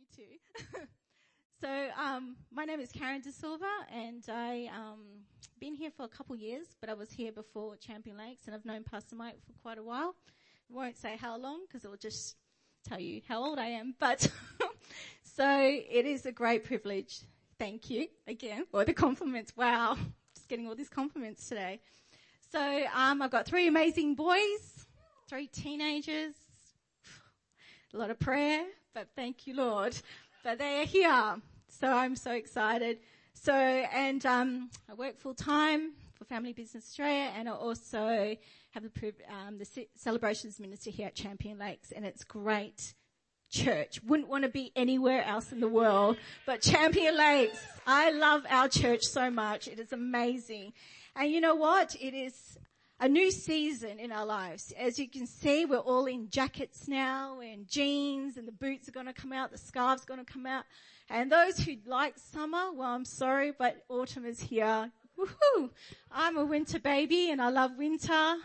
[0.00, 0.80] you too.
[1.60, 5.00] so, um, my name is Karen De Silva, and I um,
[5.58, 8.64] been here for a couple years, but I was here before Champion Lakes, and I've
[8.64, 10.14] known Pastor Mike for quite a while.
[10.70, 12.36] I won't say how long because it will just
[12.88, 14.26] tell you how old I am, but
[15.22, 17.20] so it is a great privilege.
[17.58, 19.52] Thank you again for the compliments.
[19.56, 19.98] Wow,
[20.34, 21.80] just getting all these compliments today.
[22.50, 24.86] So um, I've got three amazing boys,
[25.28, 26.34] three teenagers,
[27.94, 28.64] a lot of prayer,
[28.94, 29.96] but thank you, Lord.
[30.42, 31.36] But they are here.
[31.68, 32.98] So I'm so excited.
[33.34, 38.36] So, and um, I work full time for Family Business Australia, and I also
[38.70, 42.94] have the, um, the celebrations minister here at Champion Lakes, and it's great
[43.50, 44.02] church.
[44.04, 46.16] Wouldn't want to be anywhere else in the world,
[46.46, 47.58] but Champion Lakes.
[47.86, 49.68] I love our church so much.
[49.68, 50.72] It is amazing.
[51.16, 51.96] And you know what?
[52.00, 52.58] It is
[53.00, 54.74] a new season in our lives.
[54.78, 58.92] As you can see, we're all in jackets now and jeans and the boots are
[58.92, 60.64] going to come out, the scarves going to come out.
[61.08, 64.90] And those who like summer, well, I'm sorry, but autumn is here.
[65.18, 65.70] Woohoo!
[66.12, 68.36] I'm a winter baby and I love winter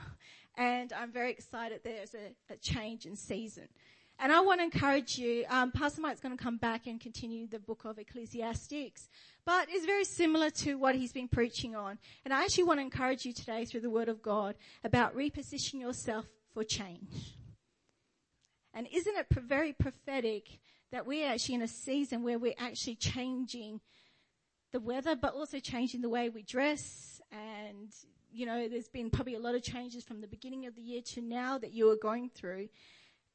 [0.57, 3.67] and I'm very excited there's a, a change in season.
[4.17, 7.47] And I want to encourage you, um, Pastor Mike's going to come back and continue
[7.47, 9.09] the book of Ecclesiastes,
[9.45, 11.97] but it's very similar to what he's been preaching on.
[12.23, 15.81] And I actually want to encourage you today through the word of God about repositioning
[15.81, 17.35] yourself for change.
[18.73, 20.59] And isn't it very prophetic
[20.91, 23.81] that we're actually in a season where we're actually changing
[24.71, 27.93] the weather, but also changing the way we dress and
[28.35, 31.01] you know, there's been probably a lot of changes from the beginning of the year
[31.01, 32.67] to now that you are going through.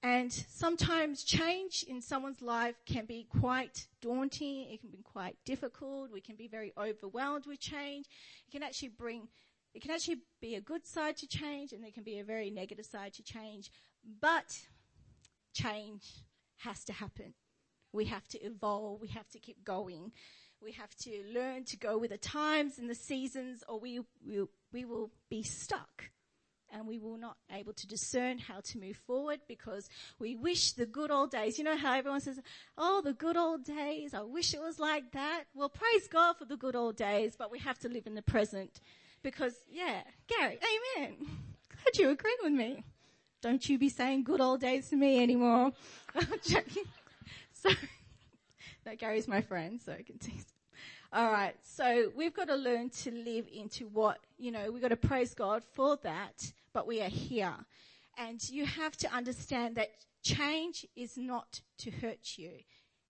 [0.02, 4.70] And sometimes change in someone's life can be quite daunting.
[4.70, 6.10] It can be quite difficult.
[6.10, 8.06] We can be very overwhelmed with change.
[8.48, 9.28] It can actually bring,
[9.74, 12.50] it can actually be a good side to change and there can be a very
[12.50, 13.70] negative side to change.
[14.22, 14.58] But
[15.52, 16.24] change
[16.58, 17.34] has to happen.
[17.92, 19.02] We have to evolve.
[19.02, 20.12] We have to keep going.
[20.62, 24.44] We have to learn to go with the times and the seasons or we, we,
[24.72, 26.10] we will be stuck
[26.72, 29.88] and we will not able to discern how to move forward because
[30.18, 31.58] we wish the good old days.
[31.58, 32.40] You know how everyone says,
[32.78, 34.14] oh, the good old days.
[34.14, 35.44] I wish it was like that.
[35.54, 38.22] Well, praise God for the good old days, but we have to live in the
[38.22, 38.80] present
[39.22, 40.58] because, yeah, Gary,
[40.98, 41.16] amen.
[41.82, 42.84] Glad you agree with me.
[43.42, 45.72] Don't you be saying good old days to me anymore.
[47.52, 47.70] so,
[48.84, 50.46] no, Gary's my friend, so I can tease.
[51.12, 51.54] All right.
[51.62, 55.34] So we've got to learn to live into what, you know, we've got to praise
[55.34, 57.54] God for that, but we are here.
[58.16, 59.88] And you have to understand that
[60.22, 62.50] change is not to hurt you,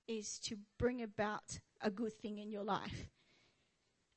[0.09, 3.09] is to bring about a good thing in your life.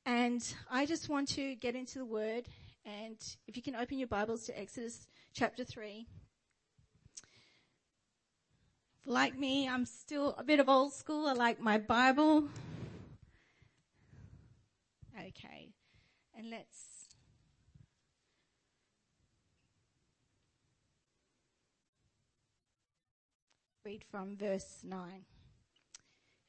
[0.06, 2.44] And I just want to get into the word
[2.86, 3.16] and
[3.46, 6.06] if you can open your Bibles to Exodus chapter 3.
[9.06, 11.26] Like me, I'm still a bit of old school.
[11.26, 12.48] I like my Bible.
[15.24, 15.70] Okay.
[16.36, 17.08] And let's
[23.84, 25.24] read from verse 9.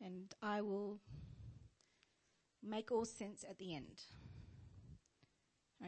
[0.02, 1.00] And I will
[2.64, 4.02] make all sense at the end.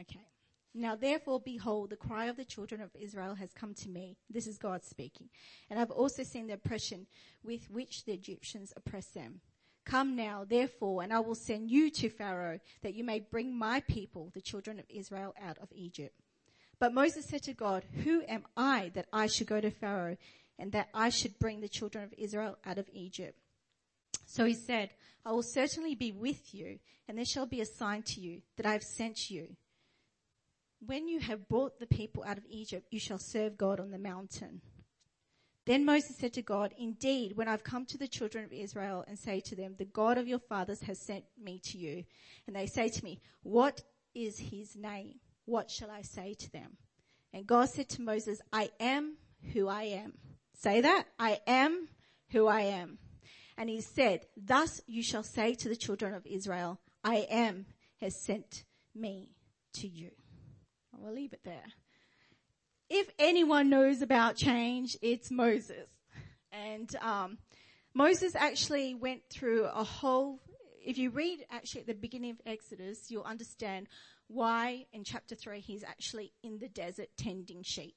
[0.00, 0.28] Okay.
[0.74, 4.16] Now therefore behold, the cry of the children of Israel has come to me.
[4.30, 5.28] This is God speaking.
[5.68, 7.06] And I've also seen the oppression
[7.42, 9.40] with which the Egyptians oppress them.
[9.88, 13.80] Come now, therefore, and I will send you to Pharaoh that you may bring my
[13.80, 16.14] people, the children of Israel, out of Egypt.
[16.78, 20.18] But Moses said to God, who am I that I should go to Pharaoh
[20.58, 23.38] and that I should bring the children of Israel out of Egypt?
[24.26, 24.90] So he said,
[25.24, 28.66] I will certainly be with you and there shall be a sign to you that
[28.66, 29.56] I have sent you.
[30.84, 33.98] When you have brought the people out of Egypt, you shall serve God on the
[33.98, 34.60] mountain.
[35.68, 39.18] Then Moses said to God, Indeed, when I've come to the children of Israel and
[39.18, 42.04] say to them, The God of your fathers has sent me to you,
[42.46, 43.82] and they say to me, What
[44.14, 45.16] is his name?
[45.44, 46.78] What shall I say to them?
[47.34, 49.18] And God said to Moses, I am
[49.52, 50.14] who I am.
[50.54, 51.04] Say that.
[51.18, 51.88] I am
[52.30, 52.96] who I am.
[53.58, 57.66] And he said, Thus you shall say to the children of Israel, I am
[58.00, 58.64] has sent
[58.94, 59.32] me
[59.74, 60.12] to you.
[60.94, 61.66] I will leave it there
[62.90, 65.88] if anyone knows about change, it's Moses.
[66.52, 67.38] And um,
[67.94, 70.40] Moses actually went through a whole.
[70.84, 73.88] If you read actually at the beginning of Exodus, you'll understand
[74.28, 77.94] why in chapter three he's actually in the desert tending sheep,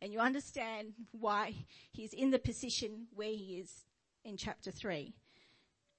[0.00, 1.54] and you understand why
[1.92, 3.84] he's in the position where he is
[4.24, 5.14] in chapter three.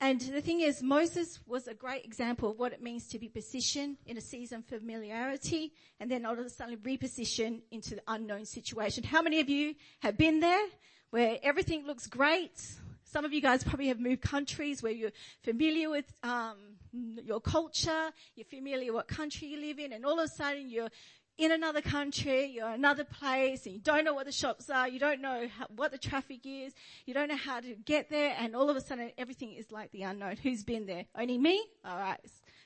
[0.02, 3.28] And the thing is, Moses was a great example of what it means to be
[3.28, 8.02] positioned in a season of familiarity and then all of a sudden reposition into the
[8.08, 9.04] unknown situation.
[9.04, 10.66] How many of you have been there
[11.10, 12.62] where everything looks great?
[13.04, 15.12] Some of you guys probably have moved countries where you're
[15.44, 16.56] familiar with um,
[16.94, 20.70] your culture, you're familiar with what country you live in, and all of a sudden
[20.70, 20.90] you're
[21.40, 25.00] in another country, you're another place, and you don't know what the shops are, you
[25.00, 26.74] don't know how, what the traffic is,
[27.06, 29.90] you don't know how to get there, and all of a sudden everything is like
[29.92, 30.36] the unknown.
[30.36, 31.06] Who's been there?
[31.16, 31.64] Only me?
[31.88, 32.20] Alright,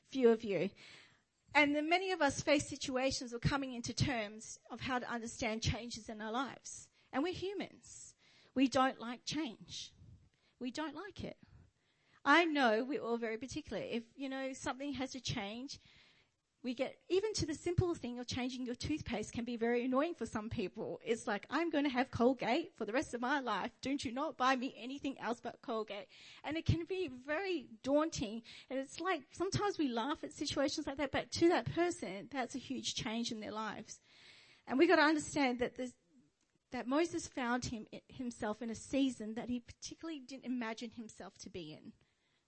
[0.09, 0.71] few of you.
[1.53, 5.61] And then many of us face situations of coming into terms of how to understand
[5.61, 6.87] changes in our lives.
[7.11, 8.15] And we're humans.
[8.55, 9.91] We don't like change.
[10.59, 11.37] We don't like it.
[12.25, 13.83] I know we're all very particular.
[13.83, 15.79] If, you know, something has to change,
[16.63, 20.13] we get even to the simple thing of changing your toothpaste can be very annoying
[20.15, 20.99] for some people.
[21.03, 23.71] It's like, I'm going to have Colgate for the rest of my life.
[23.81, 26.07] Don't you not buy me anything else but Colgate?
[26.43, 28.43] And it can be very daunting.
[28.69, 32.55] And it's like, sometimes we laugh at situations like that, but to that person, that's
[32.55, 33.99] a huge change in their lives.
[34.65, 35.77] And we got to understand that
[36.71, 41.49] that Moses found him, himself in a season that he particularly didn't imagine himself to
[41.49, 41.91] be in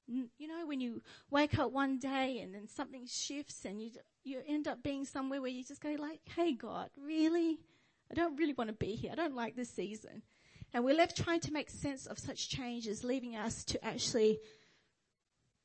[0.07, 3.91] you know, when you wake up one day and then something shifts and you,
[4.23, 7.59] you end up being somewhere where you just go like, hey God, really?
[8.11, 9.11] I don't really want to be here.
[9.11, 10.21] I don't like this season.
[10.73, 14.39] And we're left trying to make sense of such changes, leaving us to actually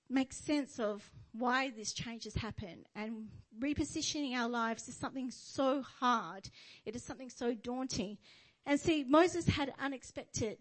[0.08, 3.28] make sense of why this change has happened and
[3.60, 6.48] repositioning our lives is something so hard.
[6.84, 8.18] It is something so daunting.
[8.66, 10.58] And see, Moses had unexpected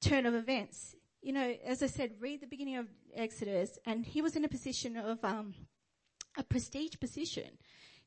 [0.00, 4.20] turn of events you know, as I said, read the beginning of Exodus, and he
[4.20, 5.54] was in a position of um,
[6.36, 7.58] a prestige position.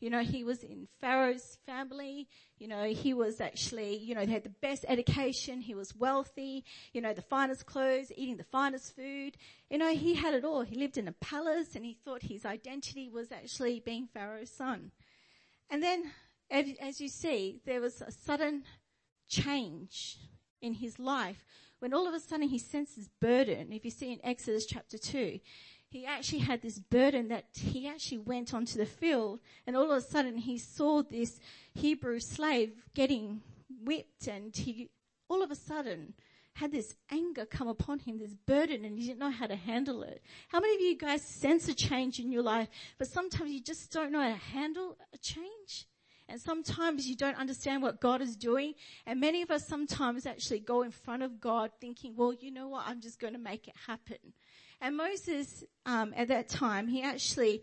[0.01, 2.27] You know, he was in Pharaoh's family.
[2.57, 5.61] You know, he was actually, you know, had the best education.
[5.61, 6.65] He was wealthy.
[6.91, 9.37] You know, the finest clothes, eating the finest food.
[9.69, 10.63] You know, he had it all.
[10.63, 14.91] He lived in a palace and he thought his identity was actually being Pharaoh's son.
[15.69, 16.11] And then,
[16.51, 18.63] as you see, there was a sudden
[19.29, 20.17] change
[20.61, 21.45] in his life
[21.85, 25.39] when all of a sudden he senses burden, if you see in Exodus chapter 2,
[25.91, 29.97] he actually had this burden that he actually went onto the field and all of
[29.99, 31.39] a sudden he saw this
[31.75, 33.43] Hebrew slave getting
[33.83, 34.89] whipped and he
[35.29, 36.15] all of a sudden
[36.55, 40.01] had this anger come upon him, this burden, and he didn't know how to handle
[40.01, 40.23] it.
[40.47, 42.67] How many of you guys sense a change in your life,
[42.97, 45.85] but sometimes you just don't know how to handle a change?
[46.27, 48.73] And sometimes you don't understand what God is doing.
[49.05, 52.67] And many of us sometimes actually go in front of God thinking, well, you know
[52.67, 52.85] what?
[52.87, 54.17] I'm just going to make it happen.
[54.81, 57.61] And Moses, um, at that time, he actually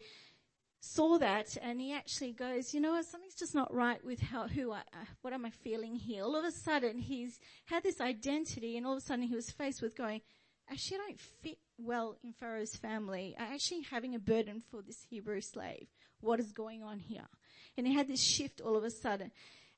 [0.80, 3.04] saw that and he actually goes, you know what?
[3.04, 6.24] Something's just not right with how, who I, uh, what am I feeling here?
[6.24, 9.50] All of a sudden he's had this identity and all of a sudden he was
[9.50, 10.22] faced with going,
[10.70, 13.36] actually I don't fit well in Pharaoh's family.
[13.38, 15.86] I'm actually having a burden for this Hebrew slave.
[16.20, 17.28] What is going on here?
[17.76, 19.30] And he had this shift all of a sudden.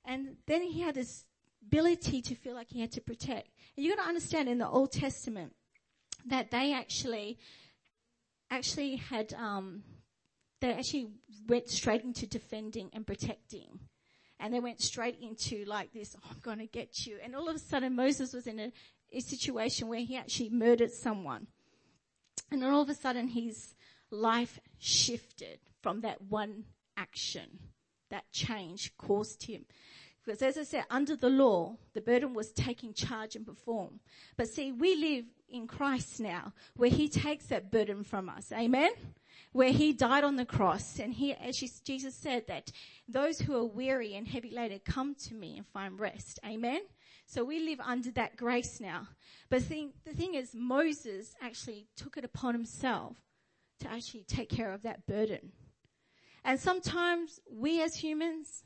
[0.04, 1.24] And then he had this
[1.66, 3.48] ability to feel like he had to protect.
[3.76, 5.54] And you got to understand in the Old Testament
[6.26, 7.38] that they actually,
[8.50, 9.82] actually had, um,
[10.60, 11.08] they actually
[11.48, 13.80] went straight into defending and protecting.
[14.40, 17.18] And they went straight into like this, oh, I'm going to get you.
[17.22, 18.72] And all of a sudden Moses was in a,
[19.12, 21.46] a situation where he actually murdered someone.
[22.50, 23.74] And all of a sudden his
[24.10, 26.64] life shifted from that one
[26.96, 27.58] action
[28.10, 29.64] that change caused him.
[30.24, 34.00] Because as I said, under the law, the burden was taking charge and perform.
[34.36, 38.50] But see, we live in Christ now, where He takes that burden from us.
[38.50, 38.92] Amen?
[39.52, 42.72] Where He died on the cross, and He, as Jesus said, that
[43.06, 46.38] those who are weary and heavy laden come to me and find rest.
[46.44, 46.80] Amen?
[47.26, 49.08] So we live under that grace now.
[49.50, 53.16] But the the thing is, Moses actually took it upon himself
[53.80, 55.52] to actually take care of that burden.
[56.44, 58.64] And sometimes we as humans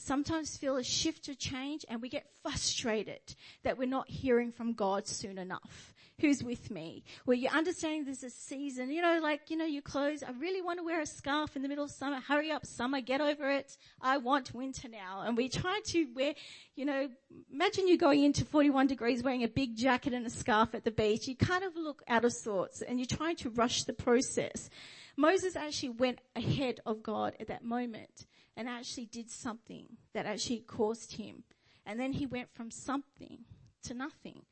[0.00, 3.20] sometimes feel a shift or change and we get frustrated
[3.62, 5.94] that we're not hearing from God soon enough.
[6.20, 7.04] Who's with me?
[7.24, 10.60] Where you're understanding there's a season, you know, like, you know, your clothes, I really
[10.60, 12.20] want to wear a scarf in the middle of summer.
[12.20, 13.76] Hurry up, summer, get over it.
[14.02, 15.22] I want winter now.
[15.22, 16.34] And we try to wear,
[16.76, 17.08] you know,
[17.50, 20.90] imagine you going into 41 degrees wearing a big jacket and a scarf at the
[20.90, 21.26] beach.
[21.26, 24.68] You kind of look out of sorts and you're trying to rush the process.
[25.16, 28.26] Moses actually went ahead of God at that moment
[28.60, 31.44] and actually did something that actually caused him.
[31.86, 33.38] And then he went from something
[33.84, 34.42] to nothing.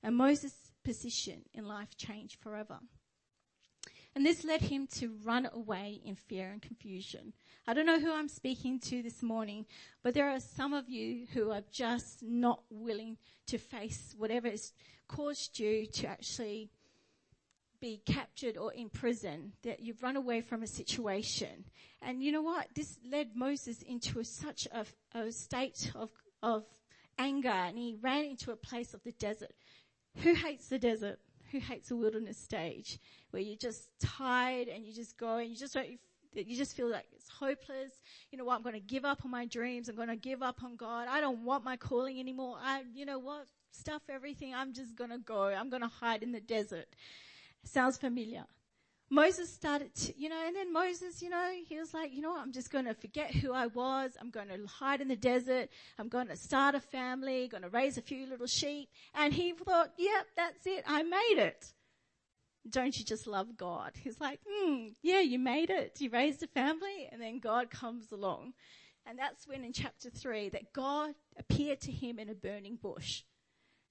[0.00, 2.78] And Moses' position in life changed forever.
[4.14, 7.32] And this led him to run away in fear and confusion.
[7.66, 9.66] I don't know who I'm speaking to this morning,
[10.04, 13.16] but there are some of you who are just not willing
[13.48, 14.72] to face whatever has
[15.08, 16.70] caused you to actually
[17.80, 21.64] be captured or in prison, that you've run away from a situation.
[22.02, 22.68] And you know what?
[22.74, 24.86] This led Moses into a, such a,
[25.18, 26.10] a state of,
[26.42, 26.64] of
[27.18, 29.52] anger and he ran into a place of the desert.
[30.18, 31.18] Who hates the desert?
[31.52, 32.98] Who hates the wilderness stage
[33.30, 35.88] where you're just tired and you just go and you just don't,
[36.34, 37.92] you just feel like it's hopeless.
[38.30, 38.56] You know what?
[38.56, 39.88] I'm going to give up on my dreams.
[39.88, 41.08] I'm going to give up on God.
[41.08, 42.56] I don't want my calling anymore.
[42.62, 43.46] I, you know what?
[43.70, 44.54] Stuff everything.
[44.54, 45.44] I'm just going to go.
[45.44, 46.88] I'm going to hide in the desert.
[47.64, 48.44] Sounds familiar.
[49.10, 52.32] Moses started to, you know, and then Moses, you know, he was like, you know
[52.32, 54.12] what, I'm just going to forget who I was.
[54.20, 55.70] I'm going to hide in the desert.
[55.98, 58.90] I'm going to start a family, going to raise a few little sheep.
[59.14, 60.84] And he thought, yep, that's it.
[60.86, 61.72] I made it.
[62.68, 63.92] Don't you just love God?
[63.94, 65.96] He's like, hmm, yeah, you made it.
[66.00, 68.52] You raised a family and then God comes along.
[69.06, 73.22] And that's when in chapter three that God appeared to him in a burning bush.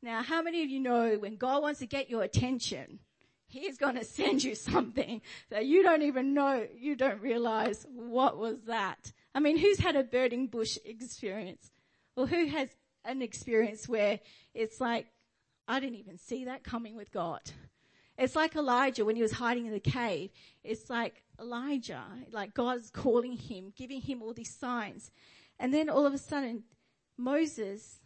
[0.03, 2.99] Now, how many of you know when God wants to get your attention,
[3.47, 8.37] He's going to send you something that you don't even know, you don't realize what
[8.37, 9.11] was that.
[9.33, 11.71] I mean, who's had a burning bush experience?
[12.15, 12.69] Well, who has
[13.05, 14.19] an experience where
[14.53, 15.07] it's like,
[15.67, 17.41] I didn't even see that coming with God.
[18.17, 20.31] It's like Elijah when he was hiding in the cave.
[20.63, 25.11] It's like Elijah, like God's calling him, giving him all these signs.
[25.59, 26.63] And then all of a sudden,
[27.17, 27.99] Moses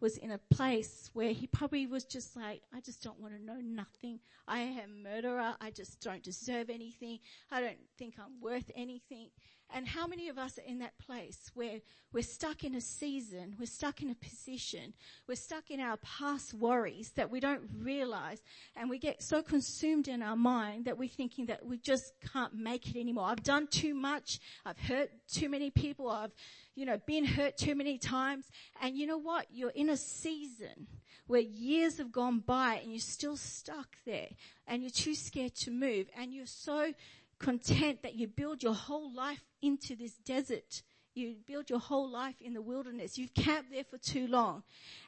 [0.00, 3.44] was in a place where he probably was just like, I just don't want to
[3.44, 4.20] know nothing.
[4.48, 5.54] I am a murderer.
[5.60, 7.18] I just don't deserve anything.
[7.50, 9.30] I don't think I'm worth anything.
[9.72, 11.80] And how many of us are in that place where
[12.12, 14.92] we're stuck in a season, we're stuck in a position,
[15.28, 18.42] we're stuck in our past worries that we don't realize
[18.74, 22.52] and we get so consumed in our mind that we're thinking that we just can't
[22.52, 23.26] make it anymore.
[23.26, 24.40] I've done too much.
[24.66, 26.10] I've hurt too many people.
[26.10, 26.32] I've,
[26.80, 28.46] you know, been hurt too many times.
[28.80, 29.46] And you know what?
[29.52, 30.86] You're in a season
[31.26, 34.28] where years have gone by and you're still stuck there
[34.66, 36.94] and you're too scared to move and you're so
[37.38, 40.80] content that you build your whole life into this desert.
[41.14, 43.18] You build your whole life in the wilderness.
[43.18, 44.62] You've camped there for too long.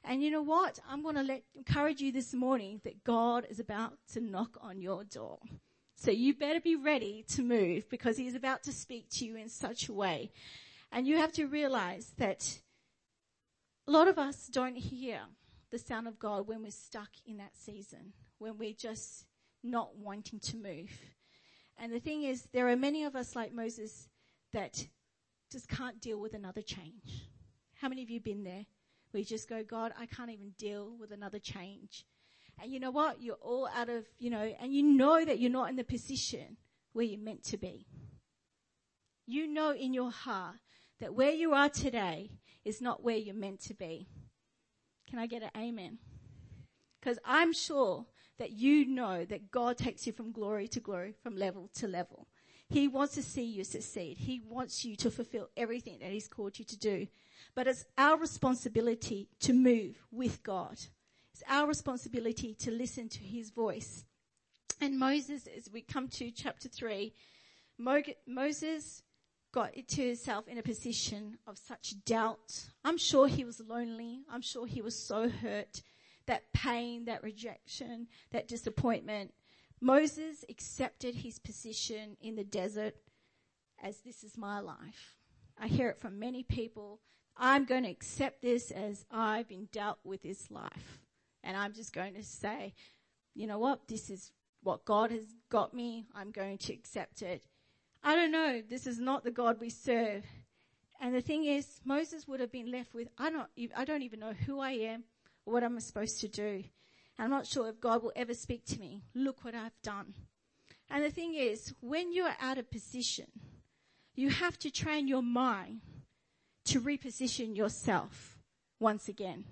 [0.04, 0.78] And you know what?
[0.86, 4.82] I'm going to let, encourage you this morning that God is about to knock on
[4.82, 5.38] your door.
[5.96, 9.48] So you better be ready to move because he's about to speak to you in
[9.48, 10.32] such a way.
[10.92, 12.60] And you have to realize that
[13.88, 15.20] a lot of us don't hear
[15.70, 19.24] the sound of God when we're stuck in that season, when we're just
[19.64, 20.90] not wanting to move.
[21.78, 24.08] And the thing is, there are many of us like Moses
[24.52, 24.86] that
[25.50, 27.26] just can't deal with another change.
[27.74, 28.66] How many of you been there?
[29.14, 32.04] We just go, God, I can't even deal with another change.
[32.62, 33.22] And you know what?
[33.22, 36.58] You're all out of, you know, and you know that you're not in the position
[36.92, 37.86] where you're meant to be.
[39.26, 40.56] You know in your heart
[41.02, 42.30] that where you are today
[42.64, 44.06] is not where you're meant to be.
[45.10, 45.98] Can I get an amen?
[47.00, 48.06] Because I'm sure
[48.38, 52.28] that you know that God takes you from glory to glory, from level to level.
[52.68, 54.16] He wants to see you succeed.
[54.16, 57.08] He wants you to fulfill everything that He's called you to do.
[57.56, 60.78] But it's our responsibility to move with God.
[61.34, 64.04] It's our responsibility to listen to His voice.
[64.80, 67.12] And Moses, as we come to chapter three,
[67.76, 69.02] Moses
[69.52, 72.70] got to himself in a position of such doubt.
[72.84, 74.22] I'm sure he was lonely.
[74.30, 75.82] I'm sure he was so hurt.
[76.26, 79.32] That pain, that rejection, that disappointment.
[79.80, 82.94] Moses accepted his position in the desert
[83.82, 85.16] as this is my life.
[85.58, 87.00] I hear it from many people.
[87.36, 91.00] I'm going to accept this as I've been dealt with this life.
[91.42, 92.74] And I'm just going to say,
[93.34, 93.88] you know what?
[93.88, 94.30] This is
[94.62, 96.06] what God has got me.
[96.14, 97.42] I'm going to accept it.
[98.04, 98.62] I don't know.
[98.68, 100.24] This is not the God we serve.
[101.00, 104.20] And the thing is, Moses would have been left with, I don't, I don't even
[104.20, 105.04] know who I am
[105.46, 106.64] or what I'm supposed to do.
[107.18, 109.02] I'm not sure if God will ever speak to me.
[109.14, 110.14] Look what I've done.
[110.90, 113.26] And the thing is, when you're out of position,
[114.14, 115.80] you have to train your mind
[116.66, 118.38] to reposition yourself
[118.78, 119.44] once again.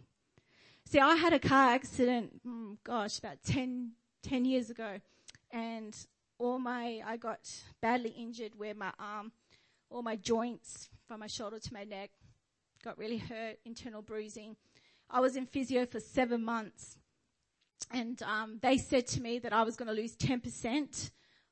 [0.84, 3.92] See, I had a car accident, mm, gosh, about 10,
[4.22, 5.00] 10 years ago.
[5.50, 5.96] And
[6.40, 7.40] all my, I got
[7.82, 9.30] badly injured where my arm,
[9.90, 12.10] all my joints from my shoulder to my neck
[12.82, 14.56] got really hurt, internal bruising.
[15.10, 16.96] I was in physio for seven months
[17.92, 21.10] and um, they said to me that I was going to lose 10%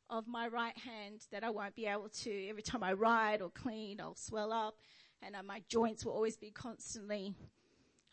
[0.09, 3.51] of my right hand, that I won't be able to, every time I ride or
[3.51, 4.77] clean, I'll swell up,
[5.23, 7.35] and uh, my joints will always be constantly,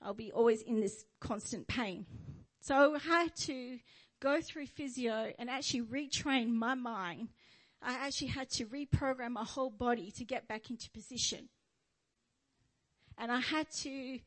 [0.01, 2.05] I'll be always in this constant pain.
[2.59, 3.79] So I had to
[4.25, 7.27] go through physio and actually retrain my mind.
[7.79, 11.49] I actually had to reprogram my whole body to get back into position.
[13.19, 14.19] And I had to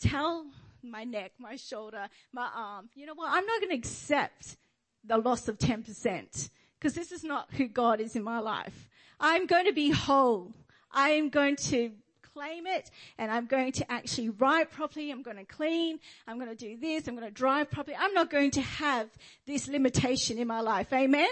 [0.00, 0.46] tell
[0.82, 2.88] my neck, my shoulder, my arm.
[2.96, 3.30] You know what?
[3.30, 4.56] I'm not going to accept
[5.04, 8.88] the loss of 10% because this is not who God is in my life.
[9.20, 10.52] I'm going to be whole.
[10.90, 11.92] I am going to
[12.38, 15.10] claim it and I'm going to actually write properly.
[15.10, 15.98] I'm going to clean.
[16.26, 17.08] I'm going to do this.
[17.08, 17.96] I'm going to drive properly.
[17.98, 19.08] I'm not going to have
[19.46, 20.92] this limitation in my life.
[20.92, 21.28] Amen.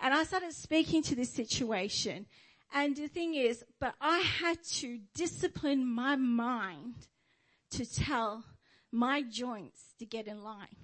[0.00, 2.26] And I started speaking to this situation.
[2.74, 6.94] And the thing is, but I had to discipline my mind
[7.72, 8.44] to tell
[8.90, 10.76] my joints to get in line.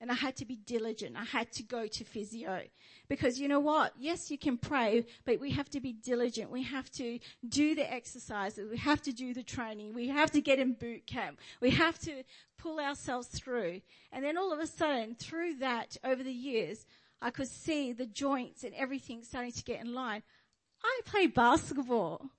[0.00, 1.16] And I had to be diligent.
[1.16, 2.60] I had to go to physio.
[3.08, 3.92] Because you know what?
[3.98, 6.50] Yes, you can pray, but we have to be diligent.
[6.50, 8.70] We have to do the exercises.
[8.70, 9.92] We have to do the training.
[9.92, 11.38] We have to get in boot camp.
[11.60, 12.24] We have to
[12.56, 13.82] pull ourselves through.
[14.10, 16.86] And then all of a sudden, through that, over the years,
[17.20, 20.22] I could see the joints and everything starting to get in line.
[20.82, 22.30] I play basketball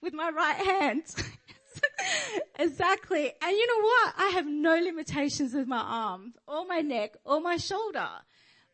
[0.00, 1.02] with my right hand.
[2.58, 3.32] exactly.
[3.42, 4.14] And you know what?
[4.16, 8.08] I have no limitations with my arm or my neck or my shoulder.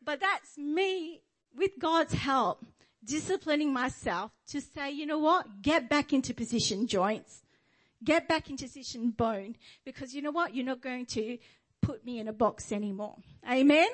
[0.04, 1.23] But that's me
[1.57, 2.64] with God's help
[3.04, 5.62] disciplining myself to say, you know what?
[5.62, 7.42] Get back into position joints.
[8.02, 10.54] Get back into position bone because you know what?
[10.54, 11.38] You're not going to
[11.83, 13.16] put me in a box anymore.
[13.50, 13.88] Amen.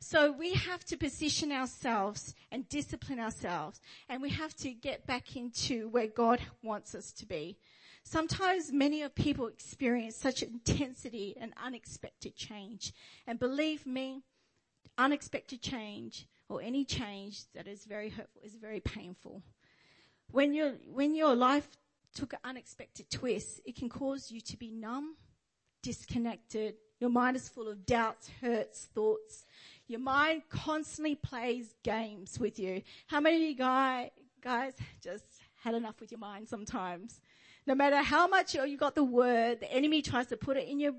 [0.00, 5.36] So we have to position ourselves and discipline ourselves and we have to get back
[5.36, 7.58] into where God wants us to be.
[8.04, 12.92] Sometimes many of people experience such intensity and unexpected change.
[13.26, 14.22] And believe me,
[14.98, 19.42] unexpected change or any change that is very hurtful is very painful.
[20.30, 21.68] When your, when your life
[22.14, 25.16] took an unexpected twist, it can cause you to be numb,
[25.82, 26.74] disconnected.
[26.98, 29.44] Your mind is full of doubts, hurts, thoughts.
[29.86, 32.82] Your mind constantly plays games with you.
[33.06, 34.10] How many of you guys,
[34.42, 35.24] guys just
[35.62, 37.20] had enough with your mind sometimes?
[37.66, 40.78] No matter how much you got the word, the enemy tries to put it in
[40.78, 40.94] your,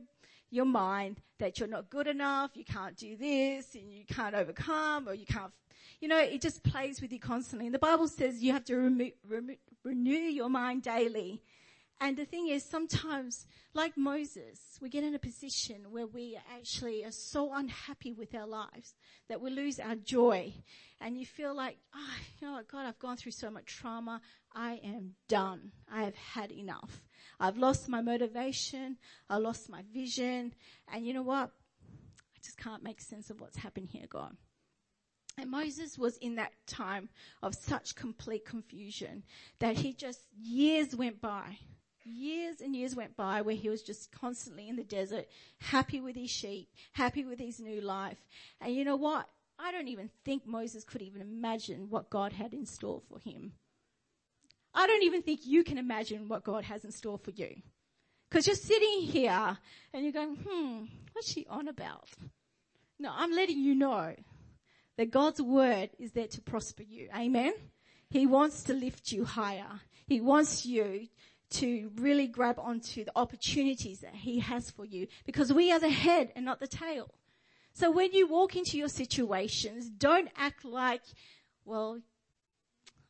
[0.49, 5.07] your mind that you're not good enough, you can't do this, and you can't overcome,
[5.07, 5.51] or you can't,
[5.99, 7.67] you know, it just plays with you constantly.
[7.67, 11.41] And the Bible says you have to remo- remo- renew your mind daily.
[11.99, 17.03] And the thing is, sometimes, like Moses, we get in a position where we actually
[17.03, 18.93] are so unhappy with our lives
[19.29, 20.53] that we lose our joy.
[21.01, 24.21] And you feel like, oh, you know what, God, I've gone through so much trauma.
[24.53, 25.71] I am done.
[25.91, 27.06] I have had enough.
[27.39, 28.97] I've lost my motivation.
[29.29, 30.53] I lost my vision.
[30.91, 31.51] And you know what?
[32.35, 34.35] I just can't make sense of what's happened here, God.
[35.39, 37.09] And Moses was in that time
[37.43, 39.23] of such complete confusion
[39.59, 41.57] that he just, years went by
[42.07, 45.27] years and years went by where he was just constantly in the desert,
[45.59, 48.17] happy with his sheep, happy with his new life.
[48.61, 49.27] And you know what?
[49.59, 53.53] I don't even think Moses could even imagine what God had in store for him.
[54.77, 57.55] I don't even think you can imagine what God has in store for you.
[58.29, 59.57] Cause you're sitting here
[59.91, 62.07] and you're going, hmm, what's she on about?
[62.99, 64.13] No, I'm letting you know
[64.97, 67.09] that God's word is there to prosper you.
[67.17, 67.53] Amen.
[68.11, 69.81] He wants to lift you higher.
[70.05, 71.07] He wants you
[71.51, 75.89] to really grab onto the opportunities that he has for you because we are the
[75.89, 77.09] head and not the tail.
[77.73, 81.01] So when you walk into your situations, don't act like,
[81.65, 81.99] well,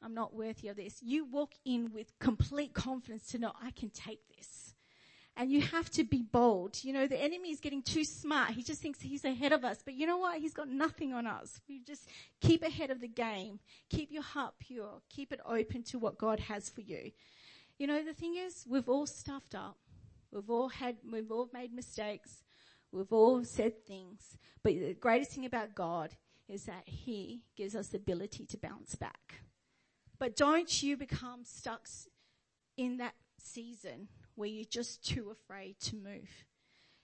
[0.04, 1.02] I'm not worthy of this.
[1.02, 4.74] You walk in with complete confidence to know I can take this.
[5.36, 6.84] And you have to be bold.
[6.84, 8.52] You know, the enemy is getting too smart.
[8.52, 9.78] He just thinks he's ahead of us.
[9.86, 10.40] But you know what?
[10.40, 11.62] He's got nothing on us.
[11.70, 12.10] We just
[12.42, 13.60] keep ahead of the game.
[13.90, 15.02] Keep your heart pure.
[15.10, 17.12] Keep it open to what God has for you.
[17.78, 19.78] You know, the thing is, we've all stuffed up.
[20.32, 22.42] We've all had, we've all made mistakes.
[22.92, 24.38] We've all said things.
[24.64, 26.16] But the greatest thing about God
[26.48, 29.42] is that He gives us the ability to bounce back.
[30.20, 31.88] But don't you become stuck
[32.76, 36.30] in that season where you're just too afraid to move.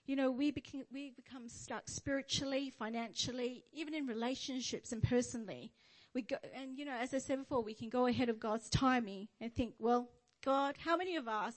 [0.06, 5.72] You know, we become, we become stuck spiritually, financially, even in relationships and personally.
[6.14, 8.68] We go, and you know, as I said before, we can go ahead of God's
[8.68, 10.10] timing and think, well,
[10.44, 10.76] God?
[10.78, 11.54] How many of us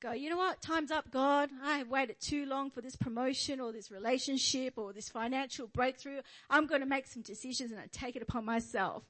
[0.00, 0.62] go, you know what?
[0.62, 1.50] Time's up, God.
[1.62, 6.20] I have waited too long for this promotion or this relationship or this financial breakthrough.
[6.48, 9.04] I'm going to make some decisions and I take it upon myself.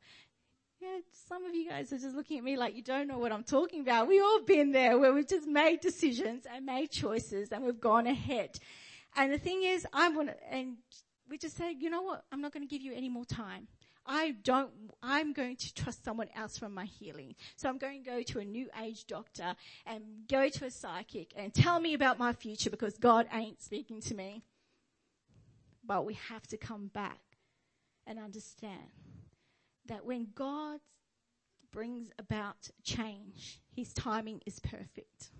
[0.80, 3.32] Yeah, some of you guys are just looking at me like you don't know what
[3.32, 4.06] I'm talking about.
[4.06, 8.06] We all been there where we've just made decisions and made choices and we've gone
[8.06, 8.60] ahead.
[9.16, 10.76] And the thing is, I want to, and
[11.28, 12.24] we just say, you know what?
[12.30, 13.66] I'm not going to give you any more time.
[14.06, 14.70] I don't,
[15.02, 17.34] I'm going to trust someone else for my healing.
[17.56, 21.32] So I'm going to go to a new age doctor and go to a psychic
[21.36, 24.44] and tell me about my future because God ain't speaking to me.
[25.84, 27.18] But we have to come back
[28.06, 29.07] and understand
[29.88, 30.80] that when God
[31.72, 35.30] brings about change, his timing is perfect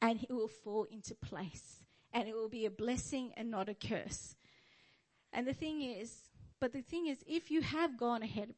[0.00, 3.74] and it will fall into place and it will be a blessing and not a
[3.74, 4.36] curse.
[5.32, 6.12] And the thing is,
[6.60, 8.54] but the thing is, if you have gone ahead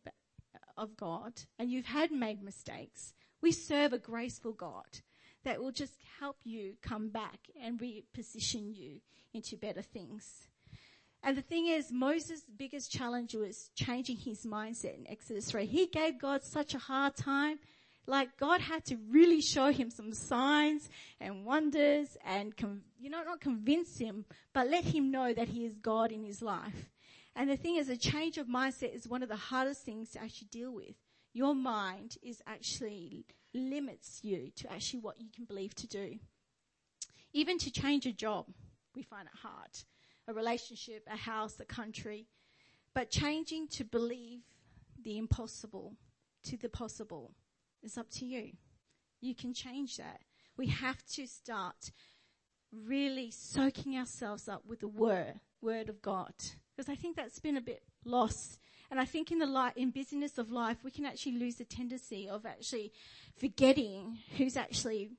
[0.76, 5.00] of God and you've had made mistakes, We serve a graceful God
[5.44, 9.00] that will just help you come back and reposition you
[9.34, 10.46] into better things.
[11.24, 15.66] And the thing is, Moses' biggest challenge was changing his mindset in Exodus 3.
[15.66, 17.60] He gave God such a hard time.
[18.08, 22.52] Like God had to really show him some signs and wonders and,
[22.98, 26.42] you know, not convince him, but let him know that he is God in his
[26.42, 26.90] life.
[27.36, 30.22] And the thing is, a change of mindset is one of the hardest things to
[30.22, 30.96] actually deal with.
[31.32, 36.18] Your mind is actually limits you to actually what you can believe to do.
[37.32, 38.46] Even to change a job,
[38.96, 39.70] we find it hard
[40.28, 42.26] a relationship, a house, a country,
[42.94, 44.40] but changing to believe
[45.02, 45.96] the impossible
[46.44, 47.32] to the possible
[47.82, 48.52] is up to you.
[49.20, 50.20] You can change that.
[50.56, 51.92] We have to start
[52.72, 56.32] really soaking ourselves up with the word, word of God.
[56.76, 58.58] Because I think that's been a bit lost.
[58.90, 61.64] And I think in the light, in busyness of life, we can actually lose the
[61.64, 62.92] tendency of actually
[63.38, 65.12] forgetting who's actually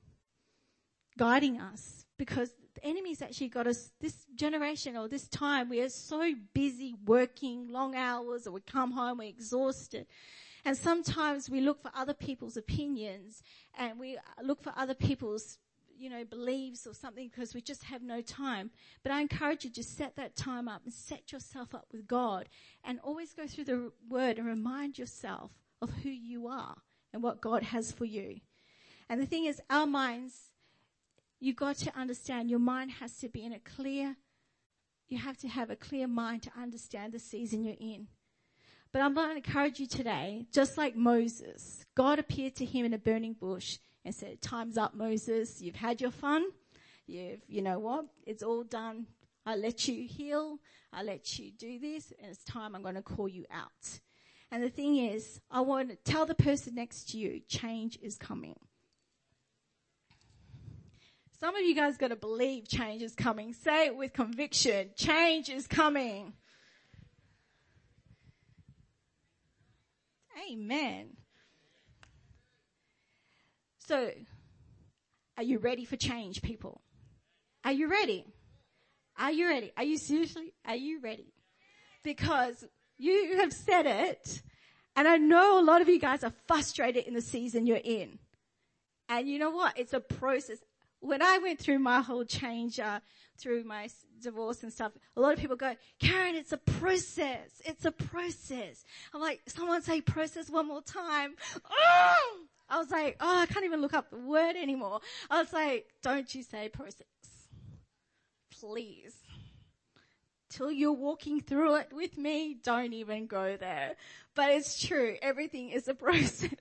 [1.16, 5.68] guiding us because the enemy's actually got us this generation or this time.
[5.68, 10.06] We are so busy working long hours or we come home, we're exhausted.
[10.64, 13.42] And sometimes we look for other people's opinions
[13.78, 15.58] and we look for other people's,
[15.96, 18.70] you know, beliefs or something because we just have no time.
[19.02, 22.48] But I encourage you to set that time up and set yourself up with God
[22.82, 25.50] and always go through the word and remind yourself
[25.82, 26.76] of who you are
[27.12, 28.40] and what God has for you.
[29.08, 30.50] And the thing is, our minds
[31.44, 34.16] you've got to understand your mind has to be in a clear,
[35.08, 38.08] you have to have a clear mind to understand the season you're in.
[38.92, 42.94] But I'm going to encourage you today, just like Moses, God appeared to him in
[42.94, 45.60] a burning bush and said, time's up, Moses.
[45.60, 46.44] You've had your fun.
[47.06, 48.06] You've, you know what?
[48.26, 49.06] It's all done.
[49.44, 50.58] I let you heal.
[50.92, 54.00] I let you do this and it's time I'm going to call you out.
[54.50, 58.16] And the thing is, I want to tell the person next to you, change is
[58.16, 58.56] coming.
[61.40, 63.52] Some of you guys got to believe change is coming.
[63.52, 64.90] Say it with conviction.
[64.96, 66.34] Change is coming.
[70.50, 71.16] Amen.
[73.86, 74.10] So,
[75.36, 76.80] are you ready for change, people?
[77.64, 78.24] Are you ready?
[79.18, 79.72] Are you ready?
[79.76, 80.54] Are you seriously?
[80.64, 81.32] Are you ready?
[82.02, 82.64] Because
[82.98, 84.42] you have said it,
[84.96, 88.18] and I know a lot of you guys are frustrated in the season you're in.
[89.08, 89.78] And you know what?
[89.78, 90.58] It's a process
[91.04, 93.00] when I went through my whole change, uh,
[93.36, 93.88] through my
[94.22, 97.60] divorce and stuff, a lot of people go, Karen, it's a process.
[97.64, 98.84] It's a process.
[99.12, 101.34] I'm like, someone say process one more time.
[101.70, 102.38] Oh!
[102.70, 105.00] I was like, oh, I can't even look up the word anymore.
[105.30, 107.02] I was like, don't you say process.
[108.58, 109.14] Please.
[110.48, 113.96] Till you're walking through it with me, don't even go there.
[114.34, 115.16] But it's true.
[115.20, 116.54] Everything is a process.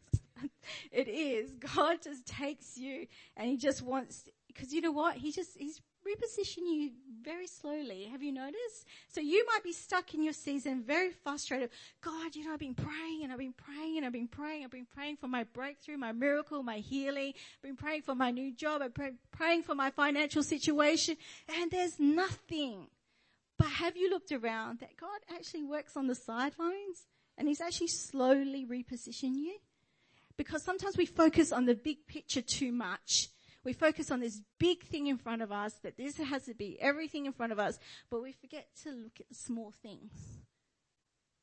[0.91, 1.53] it is.
[1.75, 5.15] God just takes you and he just wants, because you know what?
[5.15, 6.91] He just, he's repositioning you
[7.23, 8.07] very slowly.
[8.11, 8.85] Have you noticed?
[9.09, 11.69] So you might be stuck in your season, very frustrated.
[12.01, 14.63] God, you know, I've been praying and I've been praying and I've been praying.
[14.63, 17.33] I've been praying for my breakthrough, my miracle, my healing.
[17.35, 18.81] I've been praying for my new job.
[18.81, 21.17] I've been praying for my financial situation
[21.59, 22.87] and there's nothing.
[23.57, 27.87] But have you looked around that God actually works on the sidelines and he's actually
[27.87, 29.57] slowly repositioning you?
[30.37, 33.29] Because sometimes we focus on the big picture too much.
[33.63, 36.77] We focus on this big thing in front of us, that this has to be
[36.81, 40.11] everything in front of us, but we forget to look at the small things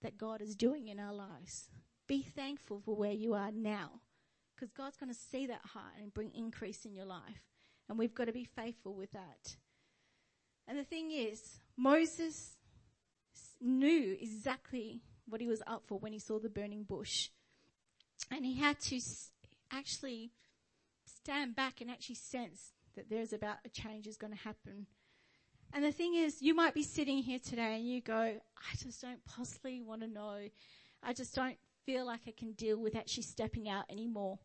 [0.03, 1.69] that God is doing in our lives.
[2.07, 4.01] Be thankful for where you are now,
[4.55, 7.43] because God's going to see that heart and bring increase in your life.
[7.89, 9.57] And we've got to be faithful with that.
[10.69, 11.41] And the thing is,
[11.77, 12.57] Moses
[13.61, 17.31] knew exactly what he was up for when he saw the burning bush.
[18.31, 19.01] And he had to
[19.73, 20.33] actually
[21.07, 24.87] stand back and actually sense that there's about a change is going to happen.
[25.73, 29.01] And the thing is, you might be sitting here today and you go, I just
[29.01, 30.39] don't possibly want to know.
[31.03, 31.57] I just don't
[31.87, 34.39] feel like I can deal with actually stepping out anymore.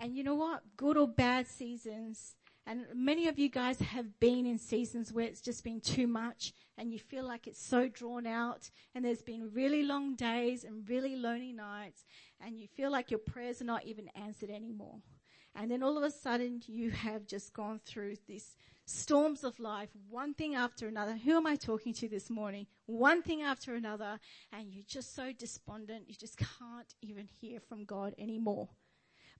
[0.00, 0.62] And you know what?
[0.76, 2.34] Good or bad seasons,
[2.66, 6.52] and many of you guys have been in seasons where it's just been too much
[6.78, 10.88] and you feel like it's so drawn out and there's been really long days and
[10.88, 12.04] really lonely nights
[12.40, 15.00] and you feel like your prayers are not even answered anymore.
[15.54, 19.88] And then all of a sudden you have just gone through these storms of life,
[20.08, 21.16] one thing after another.
[21.16, 22.66] Who am I talking to this morning?
[22.86, 24.18] One thing after another.
[24.52, 26.04] And you're just so despondent.
[26.08, 28.68] You just can't even hear from God anymore.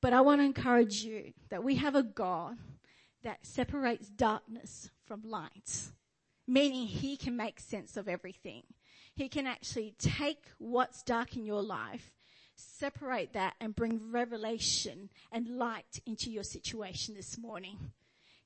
[0.01, 2.57] But I want to encourage you that we have a God
[3.23, 5.91] that separates darkness from light.
[6.47, 8.63] Meaning he can make sense of everything.
[9.15, 12.13] He can actually take what's dark in your life
[12.61, 17.93] separate that and bring revelation and light into your situation this morning.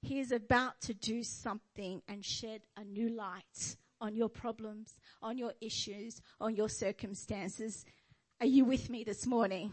[0.03, 5.39] He is about to do something and shed a new light on your problems, on
[5.39, 7.85] your issues, on your circumstances.
[8.41, 9.73] Are you with me this morning?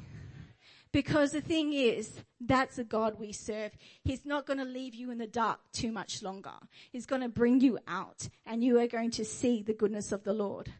[0.91, 3.71] Because the thing is, that's a God we serve.
[4.03, 6.51] He's not going to leave you in the dark too much longer.
[6.91, 10.23] He's going to bring you out and you are going to see the goodness of
[10.23, 10.73] the Lord.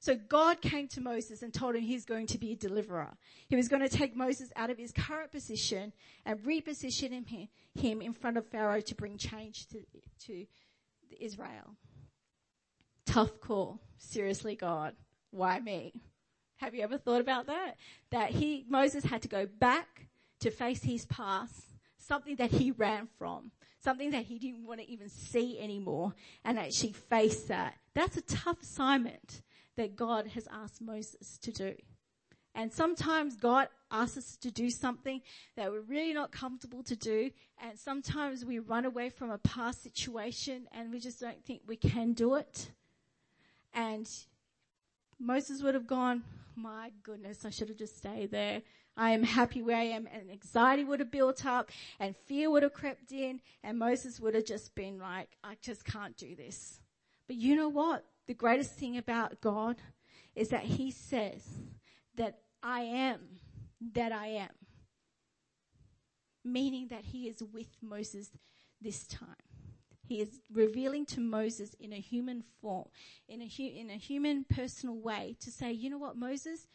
[0.00, 3.16] So God came to Moses and told him he's going to be a deliverer.
[3.48, 5.92] He was going to take Moses out of his current position
[6.24, 9.80] and reposition him, him in front of Pharaoh to bring change to,
[10.26, 10.46] to
[11.20, 11.74] Israel.
[13.06, 13.80] Tough call.
[13.98, 14.94] Seriously, God.
[15.30, 15.94] Why me?
[16.58, 17.76] Have you ever thought about that?
[18.10, 20.08] That he, Moses had to go back
[20.40, 21.54] to face his past,
[21.96, 26.58] something that he ran from, something that he didn't want to even see anymore, and
[26.58, 27.74] actually face that.
[27.94, 29.42] That's a tough assignment
[29.76, 31.74] that God has asked Moses to do.
[32.54, 35.22] And sometimes God asks us to do something
[35.54, 37.30] that we're really not comfortable to do.
[37.62, 41.76] And sometimes we run away from a past situation and we just don't think we
[41.76, 42.70] can do it.
[43.72, 44.10] And
[45.20, 46.24] Moses would have gone,
[46.58, 48.62] my goodness, I should have just stayed there.
[48.96, 52.64] I am happy where I am and anxiety would have built up and fear would
[52.64, 56.80] have crept in and Moses would have just been like, I just can't do this.
[57.28, 58.04] But you know what?
[58.28, 59.76] the greatest thing about God
[60.36, 61.42] is that He says
[62.14, 63.20] that I am
[63.94, 64.50] that I am.
[66.44, 68.30] Meaning that He is with Moses
[68.80, 69.47] this time.
[70.08, 72.88] He is revealing to Moses in a human form,
[73.28, 76.66] in a, hu- in a human personal way to say, you know what, Moses,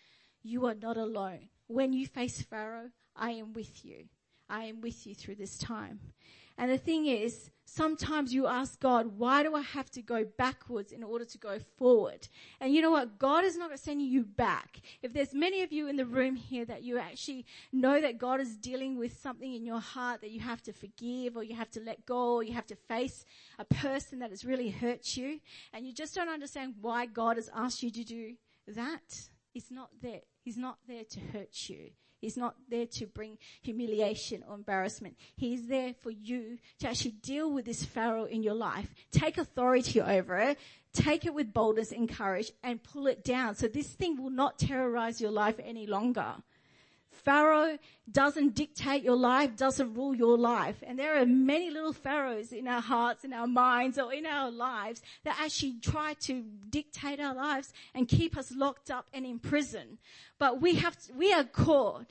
[0.44, 1.50] you are not alone.
[1.66, 4.06] When you face Pharaoh, I am with you.
[4.50, 6.00] I am with you through this time.
[6.58, 10.92] And the thing is, sometimes you ask God, why do I have to go backwards
[10.92, 12.28] in order to go forward?
[12.60, 13.18] And you know what?
[13.18, 14.82] God is not sending you back.
[15.02, 18.40] If there's many of you in the room here that you actually know that God
[18.40, 21.72] is dealing with something in your heart that you have to forgive or you have
[21.72, 23.26] to let go or you have to face
[23.58, 25.40] a person that has really hurt you
[25.74, 28.36] and you just don't understand why God has asked you to do
[28.68, 30.22] that, He's not there.
[30.44, 31.92] He's not there to hurt you.
[32.24, 35.18] He's not there to bring humiliation or embarrassment.
[35.36, 38.96] He's there for you to actually deal with this Pharaoh in your life.
[39.12, 40.58] Take authority over it.
[40.94, 43.56] Take it with boldness and courage and pull it down.
[43.56, 46.36] So this thing will not terrorize your life any longer.
[47.14, 47.78] Pharaoh
[48.12, 50.84] doesn't dictate your life, doesn't rule your life.
[50.86, 54.52] And there are many little pharaohs in our hearts, in our minds, or in our
[54.52, 59.40] lives that actually try to dictate our lives and keep us locked up and in
[59.40, 60.00] prison.
[60.40, 62.08] But we have, to, we are called.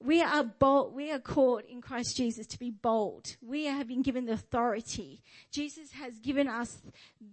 [0.00, 3.36] We are bold, we are called in Christ Jesus to be bold.
[3.42, 5.22] We have been given the authority.
[5.50, 6.80] Jesus has given us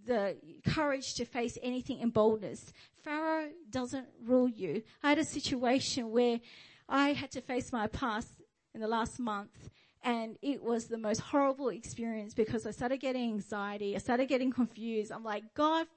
[0.08, 0.38] the
[0.68, 2.74] courage to face anything in boldness.
[3.04, 4.82] Pharaoh doesn't rule you.
[5.04, 6.40] I had a situation where
[6.88, 8.30] I had to face my past
[8.74, 9.70] in the last month
[10.06, 13.96] and it was the most horrible experience because I started getting anxiety.
[13.96, 15.12] I started getting confused.
[15.12, 15.88] I'm like, God,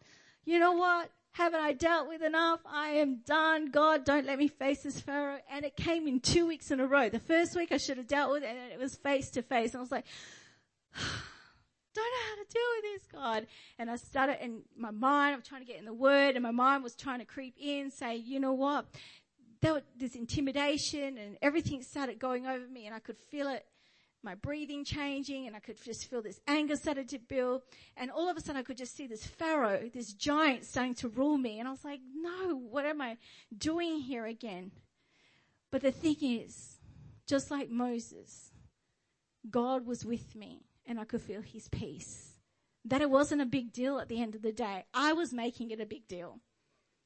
[0.47, 1.11] you know what?
[1.33, 2.61] Haven't I dealt with enough?
[2.65, 3.71] I am done.
[3.71, 5.41] God, don't let me face this Pharaoh.
[5.53, 7.11] And it came in two weeks in a row.
[7.11, 9.73] The first week I should have dealt with it and it was face to face.
[9.73, 10.07] And I was like,
[11.95, 13.47] don't know how to deal with this, God.
[13.79, 16.51] And I started in my mind, I'm trying to get in the word and my
[16.51, 18.87] mind was trying to creep in, say, you know what?
[19.61, 23.67] There was this intimidation and everything started going over me and I could feel it
[24.23, 27.63] my breathing changing and I could just feel this anger started to build.
[27.97, 31.09] And all of a sudden I could just see this Pharaoh, this giant starting to
[31.09, 31.59] rule me.
[31.59, 33.17] And I was like, no, what am I
[33.57, 34.73] doing here again?
[35.71, 36.79] But the thing is,
[37.27, 38.51] just like Moses,
[39.49, 42.33] God was with me and I could feel his peace.
[42.85, 44.85] That it wasn't a big deal at the end of the day.
[44.95, 46.41] I was making it a big deal.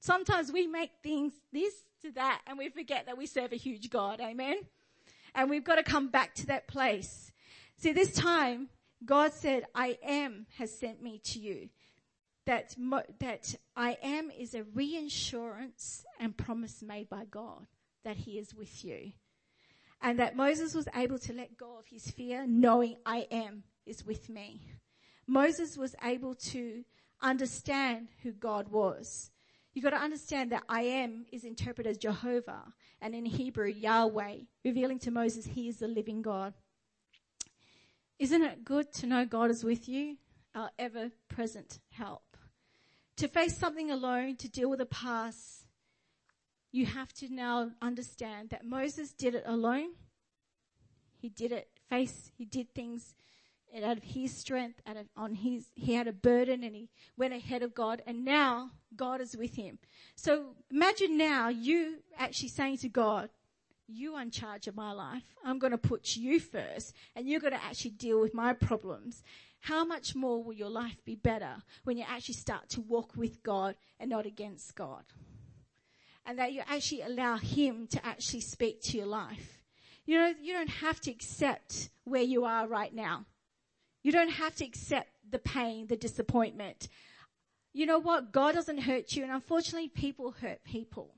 [0.02, 3.88] Sometimes we make things this to that and we forget that we serve a huge
[3.88, 4.20] God.
[4.20, 4.56] Amen.
[5.32, 7.30] And we've got to come back to that place.
[7.76, 8.68] See, this time,
[9.04, 11.68] God said, I am has sent me to you.
[12.46, 12.74] That,
[13.20, 17.68] that I am is a reassurance and promise made by God
[18.02, 19.12] that he is with you.
[20.00, 24.04] And that Moses was able to let go of his fear knowing I am is
[24.04, 24.62] with me.
[25.28, 26.82] Moses was able to
[27.20, 29.30] understand who God was.
[29.74, 34.36] You've got to understand that I am is interpreted as Jehovah and in Hebrew, Yahweh,
[34.64, 36.54] revealing to Moses he is the living God.
[38.18, 40.16] Isn't it good to know God is with you?
[40.54, 42.36] Our ever present help.
[43.16, 45.66] To face something alone, to deal with the past,
[46.70, 49.92] you have to now understand that Moses did it alone.
[51.16, 53.14] He did it face, he did things
[53.74, 57.32] out of his strength, out of, on his, he had a burden and he went
[57.32, 59.78] ahead of God and now God is with him.
[60.14, 63.30] So imagine now you actually saying to God,
[63.86, 65.22] you are in charge of my life.
[65.44, 69.22] I'm going to put you first and you're going to actually deal with my problems.
[69.60, 73.42] How much more will your life be better when you actually start to walk with
[73.42, 75.04] God and not against God?
[76.26, 79.62] And that you actually allow Him to actually speak to your life.
[80.04, 83.24] You know, you don't have to accept where you are right now.
[84.02, 86.88] You don't have to accept the pain, the disappointment.
[87.72, 88.32] You know what?
[88.32, 91.14] God doesn't hurt you and unfortunately people hurt people.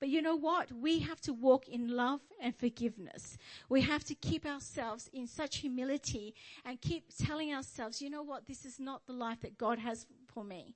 [0.00, 0.70] But you know what?
[0.70, 3.38] We have to walk in love and forgiveness.
[3.70, 8.46] We have to keep ourselves in such humility and keep telling ourselves, you know what?
[8.46, 10.74] This is not the life that God has for me.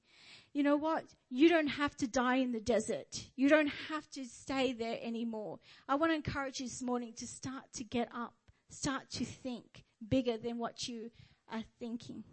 [0.55, 1.05] You know what?
[1.29, 3.27] You don't have to die in the desert.
[3.37, 5.59] You don't have to stay there anymore.
[5.89, 8.35] I want to encourage you this morning to start to get up,
[8.71, 11.11] start to think bigger than what you
[11.51, 12.25] are thinking.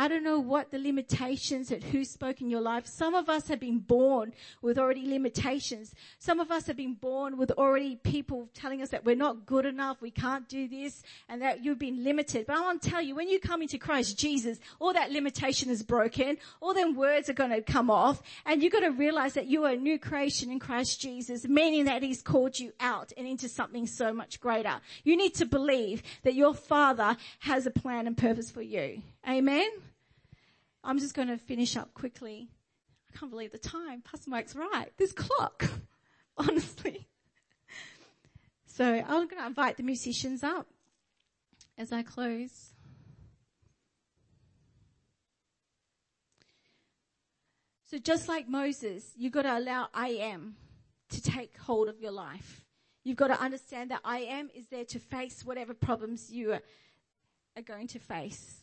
[0.00, 2.86] I don't know what the limitations that who spoke in your life.
[2.86, 4.32] Some of us have been born
[4.62, 5.92] with already limitations.
[6.20, 9.66] Some of us have been born with already people telling us that we're not good
[9.66, 12.46] enough, we can't do this, and that you've been limited.
[12.46, 15.68] But I want to tell you, when you come into Christ Jesus, all that limitation
[15.68, 19.34] is broken, all them words are going to come off, and you've got to realize
[19.34, 23.12] that you are a new creation in Christ Jesus, meaning that He's called you out
[23.16, 24.80] and into something so much greater.
[25.02, 29.02] You need to believe that your Father has a plan and purpose for you.
[29.28, 29.68] Amen?
[30.82, 32.48] I'm just going to finish up quickly.
[33.12, 34.02] I can't believe the time.
[34.02, 34.88] Pastor Mike's right.
[34.96, 35.68] This clock,
[36.36, 37.08] honestly.
[38.66, 40.66] So I'm going to invite the musicians up
[41.76, 42.72] as I close.
[47.90, 50.56] So just like Moses, you've got to allow I am
[51.10, 52.64] to take hold of your life.
[53.04, 56.60] You've got to understand that I am is there to face whatever problems you are,
[57.66, 58.62] going to face.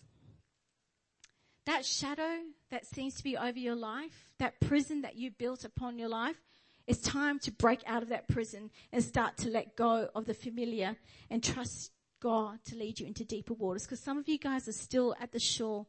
[1.66, 2.38] That shadow
[2.70, 6.36] that seems to be over your life, that prison that you built upon your life,
[6.88, 10.36] it's time to break out of that prison and start to let go of the
[10.36, 10.96] familiar
[11.32, 13.84] and trust God to lead you into deeper waters.
[13.84, 15.88] Because some of you guys are still at the shore,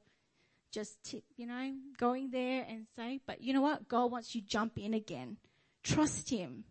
[0.73, 3.89] just, tip, you know, going there and say, but you know what?
[3.89, 5.37] God wants you to jump in again.
[5.83, 6.65] Trust Him.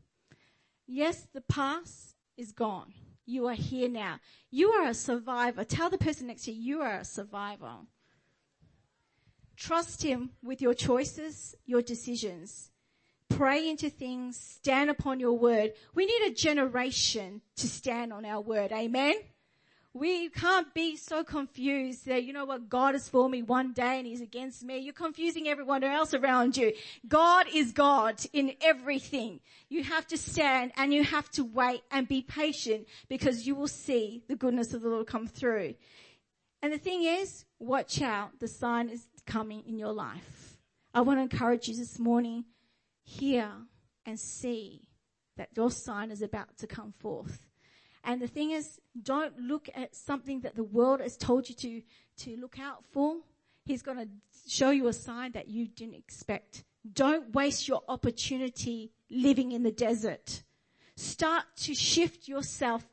[0.88, 2.94] Yes, the past is gone.
[3.26, 4.20] You are here now.
[4.52, 5.63] You are a survivor.
[5.63, 7.78] Tell the person next to you, you are a survivor.
[9.56, 12.72] Trust Him with your choices, your decisions.
[13.30, 15.74] Pray into things, stand upon your word.
[15.94, 18.72] We need a generation to stand on our word.
[18.72, 19.15] Amen.
[19.94, 23.98] We can't be so confused that, you know what, God is for me one day
[23.98, 24.78] and He's against me.
[24.80, 26.74] You're confusing everyone else around you.
[27.08, 29.39] God is God in everything.
[29.70, 33.70] You have to stand and you have to wait and be patient because you will
[33.70, 35.76] see the goodness of the Lord come through.
[36.62, 38.39] And the thing is, watch out.
[38.39, 40.57] The sign is coming in your life.
[40.93, 42.45] I want to encourage you this morning,
[43.03, 43.49] hear
[44.05, 44.88] and see
[45.38, 47.39] that your sign is about to come forth.
[48.03, 51.81] And the thing is, don't look at something that the world has told you to,
[52.17, 53.17] to look out for.
[53.65, 54.07] He's going to
[54.47, 56.63] show you a sign that you didn't expect.
[56.93, 60.43] Don't waste your opportunity living in the desert.
[60.95, 62.85] Start to shift yourself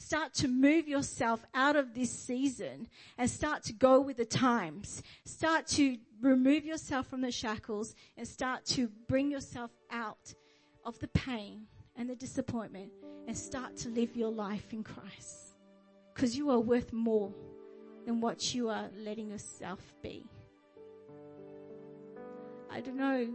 [0.00, 5.02] Start to move yourself out of this season and start to go with the times.
[5.26, 10.34] Start to remove yourself from the shackles and start to bring yourself out
[10.86, 12.90] of the pain and the disappointment
[13.28, 15.54] and start to live your life in Christ.
[16.14, 17.32] Because you are worth more
[18.06, 20.24] than what you are letting yourself be.
[22.70, 23.28] I don't know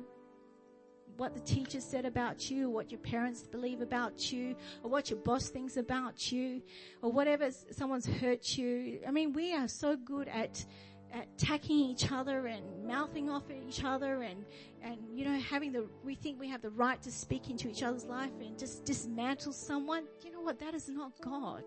[1.17, 5.19] what the teacher said about you, what your parents believe about you, or what your
[5.19, 6.61] boss thinks about you,
[7.01, 8.99] or whatever someone's hurt you.
[9.07, 10.65] I mean, we are so good at
[11.13, 14.45] attacking each other and mouthing off at each other and,
[14.81, 17.83] and, you know, having the, we think we have the right to speak into each
[17.83, 20.03] other's life and just dismantle someone.
[20.23, 20.59] You know what?
[20.59, 21.63] That is not God.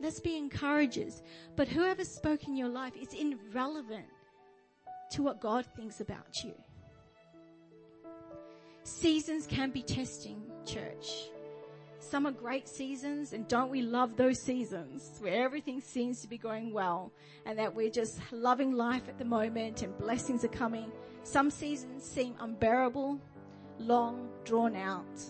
[0.00, 1.22] Let's be encouragers.
[1.56, 4.06] But whoever spoke in your life is irrelevant
[5.12, 6.52] to what God thinks about you.
[8.98, 11.28] Seasons can be testing, church.
[11.98, 16.38] Some are great seasons and don't we love those seasons where everything seems to be
[16.38, 17.12] going well
[17.44, 20.90] and that we're just loving life at the moment and blessings are coming.
[21.24, 23.20] Some seasons seem unbearable,
[23.78, 25.20] long, drawn out.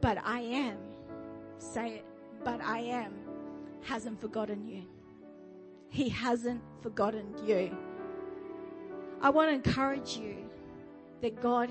[0.00, 0.78] But I am,
[1.58, 2.04] say it,
[2.44, 3.14] but I am
[3.82, 4.84] hasn't forgotten you.
[5.88, 7.76] He hasn't forgotten you.
[9.20, 10.36] I want to encourage you
[11.20, 11.68] that God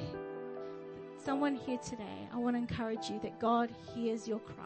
[1.25, 4.65] someone here today, I want to encourage you that God hears your cry.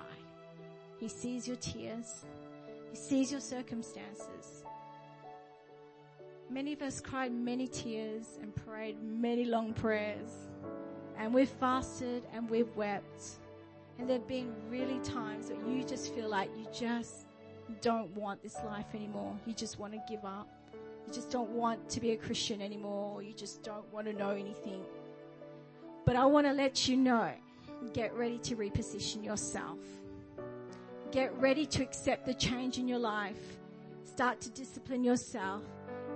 [1.00, 2.26] He sees your tears.
[2.92, 4.66] He sees your circumstances.
[6.50, 10.32] Many of us cried many tears and prayed many long prayers.
[11.18, 13.24] And we've fasted and we've wept.
[13.98, 17.26] And there have been really times that you just feel like you just
[17.80, 19.34] don't want this life anymore.
[19.46, 20.50] You just want to give up.
[21.08, 23.24] You just don't want to be a Christian anymore.
[23.24, 24.84] You just don't want to know anything.
[26.10, 27.30] But I want to let you know,
[27.94, 29.78] get ready to reposition yourself.
[31.12, 33.60] Get ready to accept the change in your life.
[34.06, 35.62] Start to discipline yourself.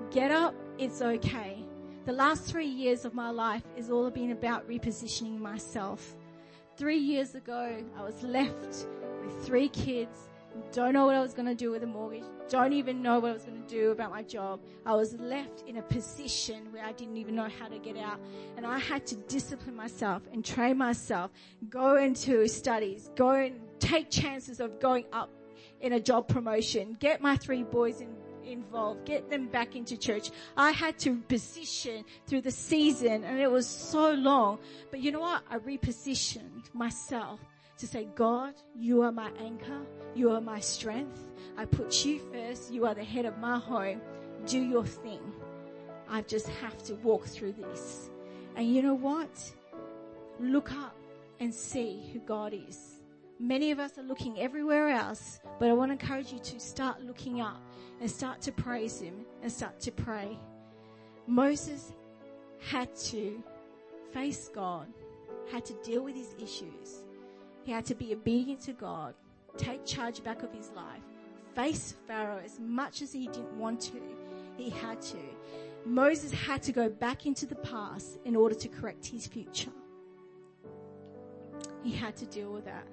[0.10, 0.56] Get up.
[0.80, 1.64] It's okay.
[2.08, 6.16] The last three years of my life is all been about repositioning myself.
[6.76, 8.88] Three years ago, I was left
[9.24, 10.18] with three kids
[10.72, 12.24] don't know what I was going to do with a mortgage.
[12.50, 14.60] Don't even know what I was going to do about my job.
[14.86, 18.20] I was left in a position where I didn't even know how to get out.
[18.58, 21.32] And I had to discipline myself and train myself,
[21.70, 25.30] go into studies, go and take chances of going up
[25.82, 30.32] in a job promotion, get my three boys in, involved, get them back into church.
[30.58, 34.60] I had to position through the season and it was so long.
[34.92, 35.44] But you know what?
[35.50, 37.40] I repositioned myself
[37.78, 39.82] to say, God, you are my anchor.
[40.16, 41.20] You are my strength.
[41.58, 42.72] I put you first.
[42.72, 44.02] You are the head of my home.
[44.46, 45.22] Do your thing.
[46.10, 48.10] I just have to walk through this.
[48.56, 49.54] And you know what?
[50.40, 50.96] Look up
[51.40, 53.00] and see who God is.
[53.40, 57.02] Many of us are looking everywhere else, but I want to encourage you to start
[57.02, 57.62] looking up
[58.00, 60.40] and start to praise Him and start to pray.
[61.26, 61.94] Moses
[62.60, 63.42] had to
[64.14, 64.88] face God,
[65.52, 67.04] had to deal with his issues.
[67.64, 69.14] He had to be obedient to God
[69.58, 71.02] take charge back of his life,
[71.56, 74.02] face Pharaoh as much as he didn't want to.
[74.58, 75.18] He had to.
[75.86, 79.72] Moses had to go back into the past in order to correct his future.
[81.84, 82.88] He had to deal with that.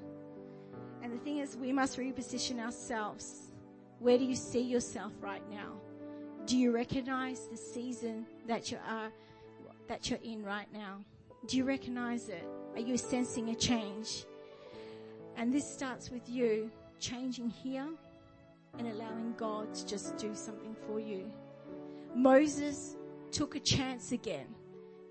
[1.03, 3.53] And the thing is, we must reposition ourselves.
[4.01, 5.75] Where do you see yourself right now?
[6.47, 9.11] Do you recognize the season that you are,
[9.89, 10.99] that you're in right now?
[11.47, 12.45] Do you recognize it?
[12.75, 14.25] Are you sensing a change?
[15.41, 17.89] And this starts with you changing here
[18.79, 21.33] and allowing God to just do something for you.
[22.15, 22.99] Moses
[23.33, 24.55] took a chance again,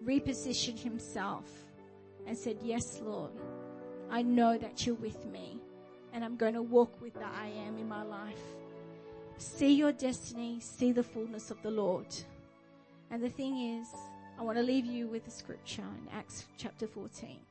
[0.06, 1.50] repositioned himself
[2.28, 3.32] and said, yes, Lord,
[4.12, 5.60] I know that you're with me
[6.14, 8.44] and I'm going to walk with the I am in my life.
[9.40, 12.06] See your destiny, see the fullness of the Lord.
[13.10, 13.88] And the thing is,
[14.38, 17.49] I want to leave you with the scripture in Acts chapter 14.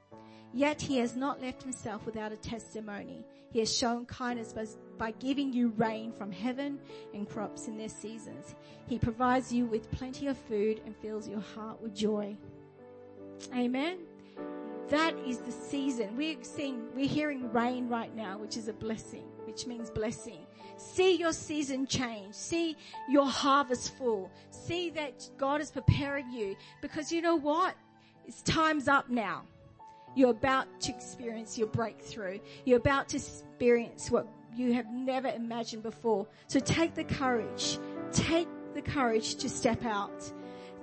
[0.53, 3.25] Yet he has not left himself without a testimony.
[3.51, 4.55] He has shown kindness
[4.99, 6.79] by, giving you rain from heaven
[7.15, 8.55] and crops in their seasons.
[8.87, 12.37] He provides you with plenty of food and fills your heart with joy.
[13.55, 13.99] Amen.
[14.89, 16.17] That is the season.
[16.17, 20.47] We're seeing, we're hearing rain right now, which is a blessing, which means blessing.
[20.79, 22.35] See your season change.
[22.35, 22.77] See
[23.09, 24.31] your harvest full.
[24.51, 27.75] See that God is preparing you because you know what?
[28.27, 29.45] It's time's up now.
[30.19, 32.41] You're about to experience your breakthrough.
[32.65, 36.27] You're about to experience what you have never imagined before.
[36.49, 37.79] So take the courage.
[38.11, 40.33] Take the courage to step out.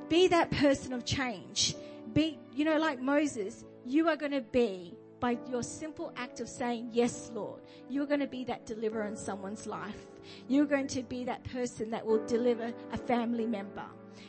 [0.07, 1.75] Be that person of change.
[2.13, 6.47] Be, you know, like Moses, you are going to be by your simple act of
[6.47, 7.59] saying, yes, Lord,
[7.89, 10.05] you're going to be that deliverer in someone's life.
[10.47, 13.83] You're going to be that person that will deliver a family member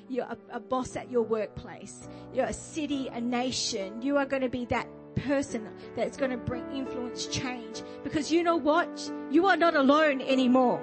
[0.09, 4.43] you're a, a boss at your workplace, you're a city, a nation, you are going
[4.43, 4.87] to be that
[5.17, 9.11] person that's going to bring influence change because you know what?
[9.31, 10.83] You are not alone anymore.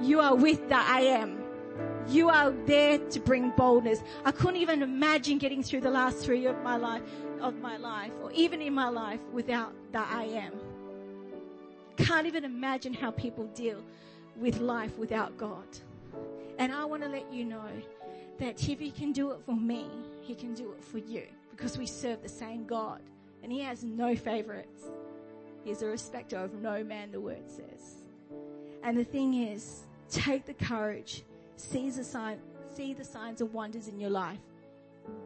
[0.00, 1.40] You are with the I am.
[2.08, 4.02] You are there to bring boldness.
[4.24, 7.02] I couldn't even imagine getting through the last three of my life,
[7.40, 10.52] of my life, or even in my life without the I am.
[11.96, 13.78] Can't even imagine how people deal
[14.36, 15.64] with life without God.
[16.58, 17.68] And I want to let you know
[18.38, 19.86] that if he can do it for me,
[20.22, 23.00] he can do it for you because we serve the same God
[23.42, 24.84] and he has no favorites.
[25.64, 28.02] He's a respecter of no man, the word says.
[28.82, 31.24] And the thing is, take the courage,
[31.56, 32.38] see the sign,
[32.74, 34.40] see the signs and wonders in your life.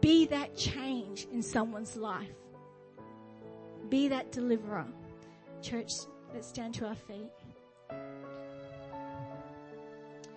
[0.00, 2.28] Be that change in someone's life.
[3.88, 4.86] Be that deliverer.
[5.62, 5.92] Church,
[6.32, 7.30] let's stand to our feet.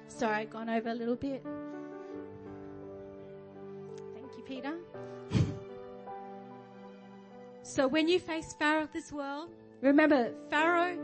[0.08, 1.44] Sorry, I've gone over a little bit.
[4.52, 4.76] Peter.
[7.64, 9.48] so when you face Pharaoh of this world,
[9.80, 10.98] remember Pharaoh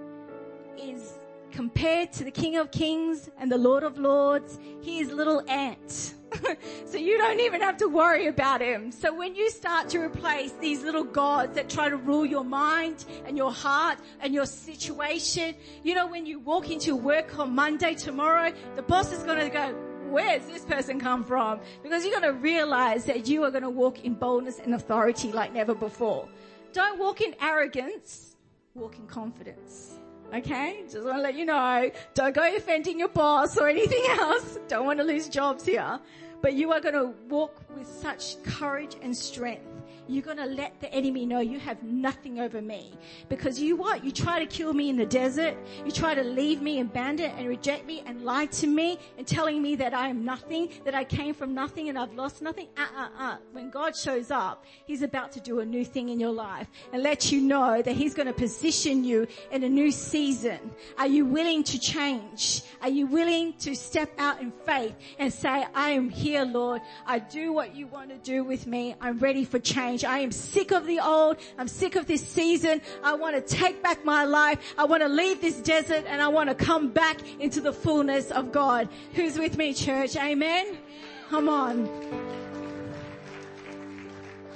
[0.77, 1.13] is
[1.53, 4.59] compared to the King of Kings and the Lord of Lords.
[4.81, 6.13] He is little ant.
[6.85, 8.91] so you don't even have to worry about him.
[8.91, 13.05] So when you start to replace these little gods that try to rule your mind
[13.25, 17.93] and your heart and your situation, you know, when you walk into work on Monday
[17.93, 19.73] tomorrow, the boss is going to go,
[20.09, 21.59] where's this person come from?
[21.83, 25.31] Because you're going to realize that you are going to walk in boldness and authority
[25.31, 26.27] like never before.
[26.73, 28.35] Don't walk in arrogance,
[28.75, 29.99] walk in confidence.
[30.33, 30.83] Okay?
[30.89, 31.89] Just want to let you know.
[32.13, 34.57] Don't go offending your boss or anything else.
[34.67, 35.99] Don't want to lose jobs here.
[36.41, 39.76] But you are going to walk with such courage and strength
[40.07, 42.93] you're going to let the enemy know you have nothing over me.
[43.29, 44.03] Because you what?
[44.03, 45.55] You try to kill me in the desert.
[45.85, 49.61] You try to leave me abandoned and reject me and lie to me and telling
[49.61, 52.67] me that I am nothing, that I came from nothing and I've lost nothing.
[52.77, 53.37] Uh, uh, uh.
[53.51, 57.03] When God shows up, He's about to do a new thing in your life and
[57.03, 60.59] let you know that He's going to position you in a new season.
[60.97, 62.61] Are you willing to change?
[62.81, 66.81] Are you willing to step out in faith and say, I am here, Lord.
[67.05, 68.95] I do what you want to do with me.
[69.01, 70.11] I'm ready for change change.
[70.11, 71.37] I am sick of the old.
[71.57, 72.81] I'm sick of this season.
[73.03, 74.59] I want to take back my life.
[74.77, 78.31] I want to leave this desert and I want to come back into the fullness
[78.31, 78.89] of God.
[79.13, 80.15] Who's with me, church?
[80.15, 80.77] Amen.
[81.29, 81.89] Come on.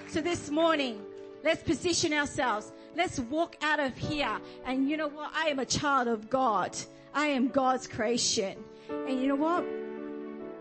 [0.08, 1.02] So this morning,
[1.44, 2.72] let's position ourselves.
[2.96, 4.38] Let's walk out of here.
[4.66, 5.32] And you know what?
[5.34, 6.76] I am a child of God.
[7.14, 8.58] I am God's creation.
[8.90, 9.66] And you know what?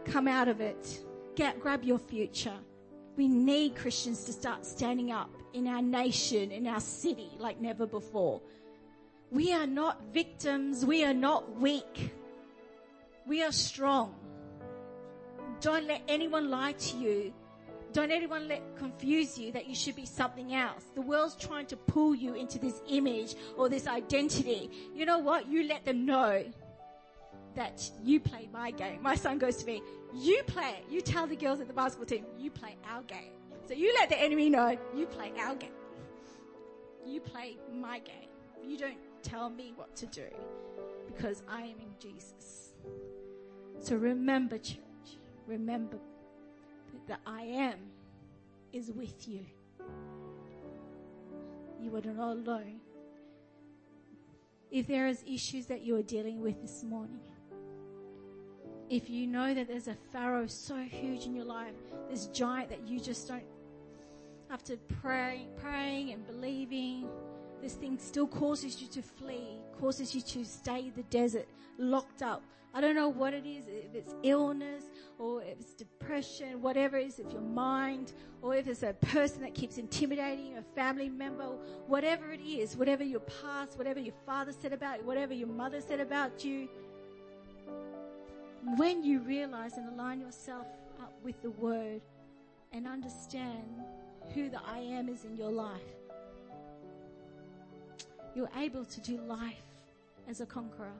[0.04, 1.00] Come out of it.
[1.34, 2.54] Get, grab your future.
[3.20, 7.84] We need Christians to start standing up in our nation, in our city, like never
[7.84, 8.40] before.
[9.30, 10.86] We are not victims.
[10.86, 12.14] We are not weak.
[13.26, 14.14] We are strong.
[15.60, 17.34] Don't let anyone lie to you.
[17.92, 20.84] Don't anyone let confuse you that you should be something else.
[20.94, 24.70] The world's trying to pull you into this image or this identity.
[24.94, 25.46] You know what?
[25.46, 26.42] You let them know
[27.54, 29.02] that you play my game.
[29.02, 29.82] My son goes to me,
[30.14, 30.84] you play it.
[30.90, 33.32] You tell the girls at the basketball team, you play our game.
[33.66, 35.70] So you let the enemy know, you play our game.
[37.06, 38.28] You play my game.
[38.64, 40.26] You don't tell me what to do
[41.06, 42.72] because I am in Jesus.
[43.78, 44.78] So remember, church,
[45.46, 45.98] remember
[46.92, 47.78] that the I am
[48.72, 49.44] is with you.
[51.80, 52.80] You are not alone.
[54.70, 57.20] If there is issues that you are dealing with this morning,
[58.90, 61.74] if you know that there's a Pharaoh so huge in your life,
[62.10, 63.44] this giant that you just don't,
[64.50, 67.08] after praying, praying and believing,
[67.62, 71.46] this thing still causes you to flee, causes you to stay in the desert,
[71.78, 72.42] locked up.
[72.74, 74.84] I don't know what it is, if it's illness
[75.18, 78.12] or if it's depression, whatever it is, if your mind
[78.42, 81.44] or if it's a person that keeps intimidating a family member,
[81.86, 85.80] whatever it is, whatever your past, whatever your father said about you, whatever your mother
[85.80, 86.68] said about you,
[88.76, 90.66] when you realize and align yourself
[91.00, 92.00] up with the word
[92.72, 93.64] and understand
[94.34, 95.80] who the I am is in your life,
[98.34, 99.62] you're able to do life
[100.28, 100.92] as a conqueror.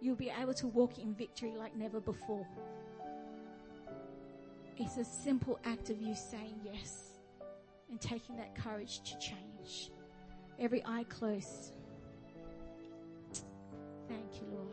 [0.00, 2.46] You'll be able to walk in victory like never before.
[4.76, 7.10] It's a simple act of you saying yes
[7.90, 9.90] and taking that courage to change.
[10.58, 11.74] Every eye closed.
[14.08, 14.63] Thank you, Lord.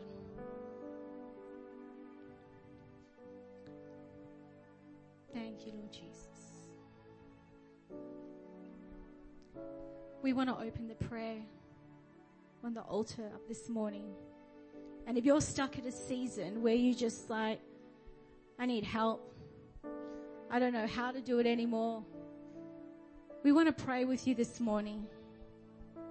[5.52, 6.70] Thank you, Lord Jesus.
[10.22, 11.36] We want to open the prayer
[12.64, 14.14] on the altar up this morning.
[15.06, 17.60] And if you're stuck at a season where you just like,
[18.58, 19.30] I need help.
[20.50, 22.02] I don't know how to do it anymore.
[23.42, 25.06] We want to pray with you this morning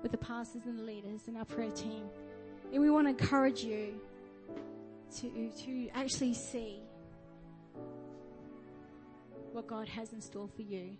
[0.03, 2.03] with the pastors and the leaders and our prayer team.
[2.71, 3.99] And we want to encourage you
[5.19, 6.81] to, to actually see
[9.53, 10.97] what God has in store for you.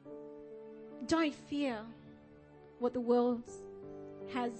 [1.07, 1.79] Don't fear
[2.79, 3.43] what the world
[4.33, 4.51] has.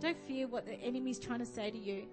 [0.00, 2.04] Don't fear what the enemy is trying to say to you.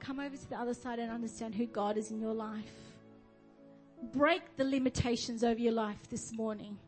[0.00, 2.64] Come over to the other side and understand who God is in your life.
[4.12, 6.78] Break the limitations over your life this morning.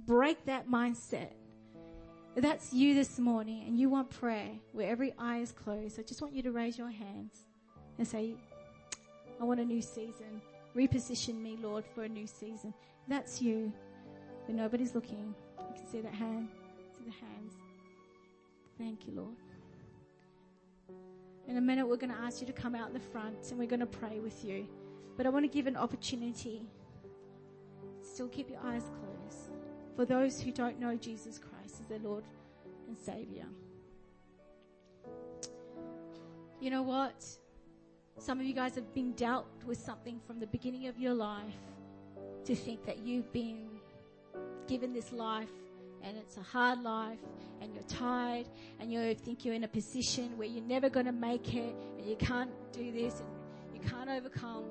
[0.00, 1.30] Break that mindset.
[2.36, 6.22] That's you this morning and you want prayer where every eye is closed, I just
[6.22, 7.44] want you to raise your hands
[7.98, 8.34] and say,
[9.40, 10.40] I want a new season.
[10.76, 12.72] Reposition me, Lord, for a new season.
[13.08, 13.72] That's you.
[14.46, 15.34] But nobody's looking.
[15.58, 16.48] You can see that hand.
[16.96, 17.54] See the hands.
[18.78, 19.36] Thank you, Lord.
[21.48, 23.68] In a minute, we're going to ask you to come out the front and we're
[23.68, 24.66] going to pray with you.
[25.16, 26.62] But I want to give an opportunity.
[28.02, 29.50] Still keep your eyes closed.
[29.96, 32.24] For those who don't know Jesus Christ as their Lord
[32.88, 33.46] and Savior.
[36.60, 37.24] You know what?
[38.24, 41.56] Some of you guys have been dealt with something from the beginning of your life
[42.44, 43.66] to think that you've been
[44.68, 45.50] given this life
[46.04, 47.18] and it's a hard life
[47.60, 48.46] and you're tired
[48.78, 52.06] and you think you're in a position where you're never going to make it and
[52.08, 54.66] you can't do this and you can't overcome.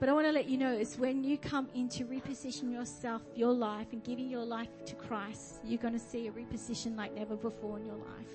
[0.00, 3.52] But I want to let you know is when you come into reposition yourself, your
[3.52, 7.36] life and giving your life to Christ, you're going to see a reposition like never
[7.36, 8.34] before in your life.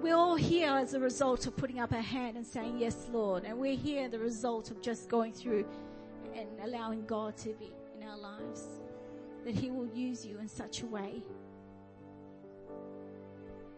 [0.00, 3.44] We're all here as a result of putting up a hand and saying, yes, Lord.
[3.44, 5.66] And we're here the result of just going through
[6.34, 8.64] and allowing God to be in our lives
[9.44, 11.22] that He will use you in such a way.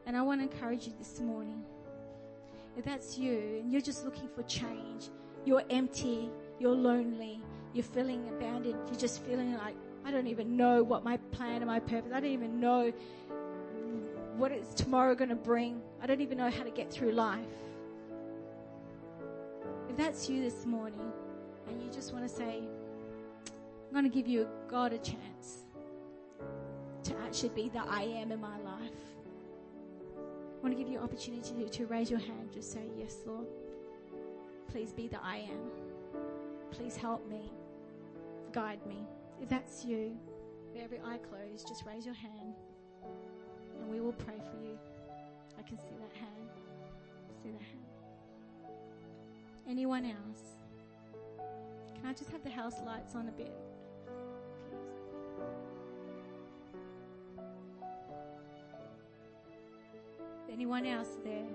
[0.06, 1.62] And I want to encourage you this morning.
[2.76, 5.08] If that's you and you're just looking for change,
[5.44, 7.40] you're empty, you're lonely,
[7.72, 9.74] you're feeling abandoned, you're just feeling like,
[10.04, 12.92] I don't even know what my plan and my purpose, I don't even know
[14.40, 15.82] what is tomorrow going to bring.
[16.02, 17.44] I don't even know how to get through life.
[19.90, 21.12] If that's you this morning
[21.68, 22.62] and you just want to say,
[23.46, 25.64] I'm going to give you God a chance
[27.04, 29.00] to actually be the I am in my life.
[30.16, 32.50] I want to give you an opportunity to, to raise your hand.
[32.52, 33.46] Just say, Yes, Lord.
[34.70, 36.20] Please be the I am.
[36.70, 37.52] Please help me.
[38.52, 39.06] Guide me.
[39.42, 40.16] If that's you,
[40.72, 42.54] with every eye closed, just raise your hand
[43.80, 44.78] and we will pray for you.
[45.58, 46.50] I can see that hand.
[47.42, 47.80] See that hand.
[49.68, 50.42] Anyone else?
[51.94, 53.52] Can I just have the house lights on a bit?
[60.52, 61.46] Anyone else there?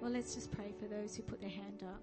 [0.00, 2.00] Well, let's just pray for those who put their hand up.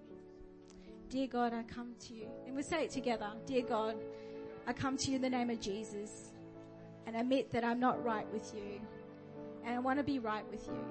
[1.10, 2.28] Dear God, I come to you.
[2.45, 3.30] And we'll say it together.
[3.45, 3.95] Dear God,
[4.66, 6.30] I come to you in the name of Jesus
[7.06, 8.80] and admit that I'm not right with you.
[9.66, 10.84] And I want to be right with you.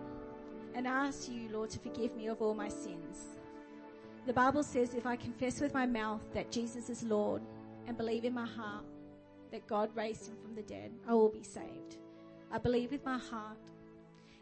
[0.74, 3.38] And ask you, Lord, to forgive me of all my sins.
[4.26, 7.42] The Bible says if I confess with my mouth that Jesus is Lord
[7.86, 8.84] and believe in my heart
[9.50, 11.96] that God raised him from the dead, I will be saved.
[12.52, 13.56] I believe with my heart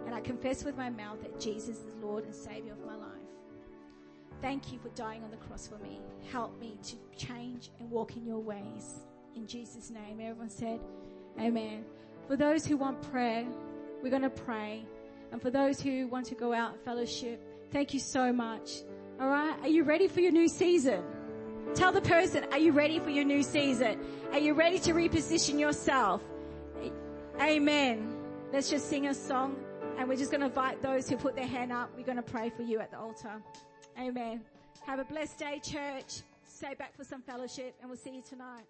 [0.05, 3.07] and I confess with my mouth that Jesus is Lord and Savior of my life.
[4.43, 6.01] Thank you for dying on the cross for me.
[6.31, 9.01] Help me to change and walk in your ways.
[9.35, 10.81] In Jesus' name, everyone said,
[11.41, 11.85] Amen.
[12.29, 13.47] For those who want prayer,
[14.03, 14.85] we're going to pray.
[15.33, 17.41] And for those who want to go out and fellowship,
[17.73, 18.83] thank you so much.
[19.21, 19.57] All right.
[19.63, 21.03] Are you ready for your new season?
[21.75, 23.99] Tell the person, are you ready for your new season?
[24.33, 26.23] Are you ready to reposition yourself?
[27.41, 28.17] Amen.
[28.53, 29.57] Let's just sing a song
[29.99, 31.91] and we're just going to invite those who put their hand up.
[31.97, 33.43] We're going to pray for you at the altar.
[33.99, 34.41] Amen.
[34.87, 36.23] Have a blessed day, church.
[36.49, 38.65] Stay back for some fellowship and we'll see you tonight.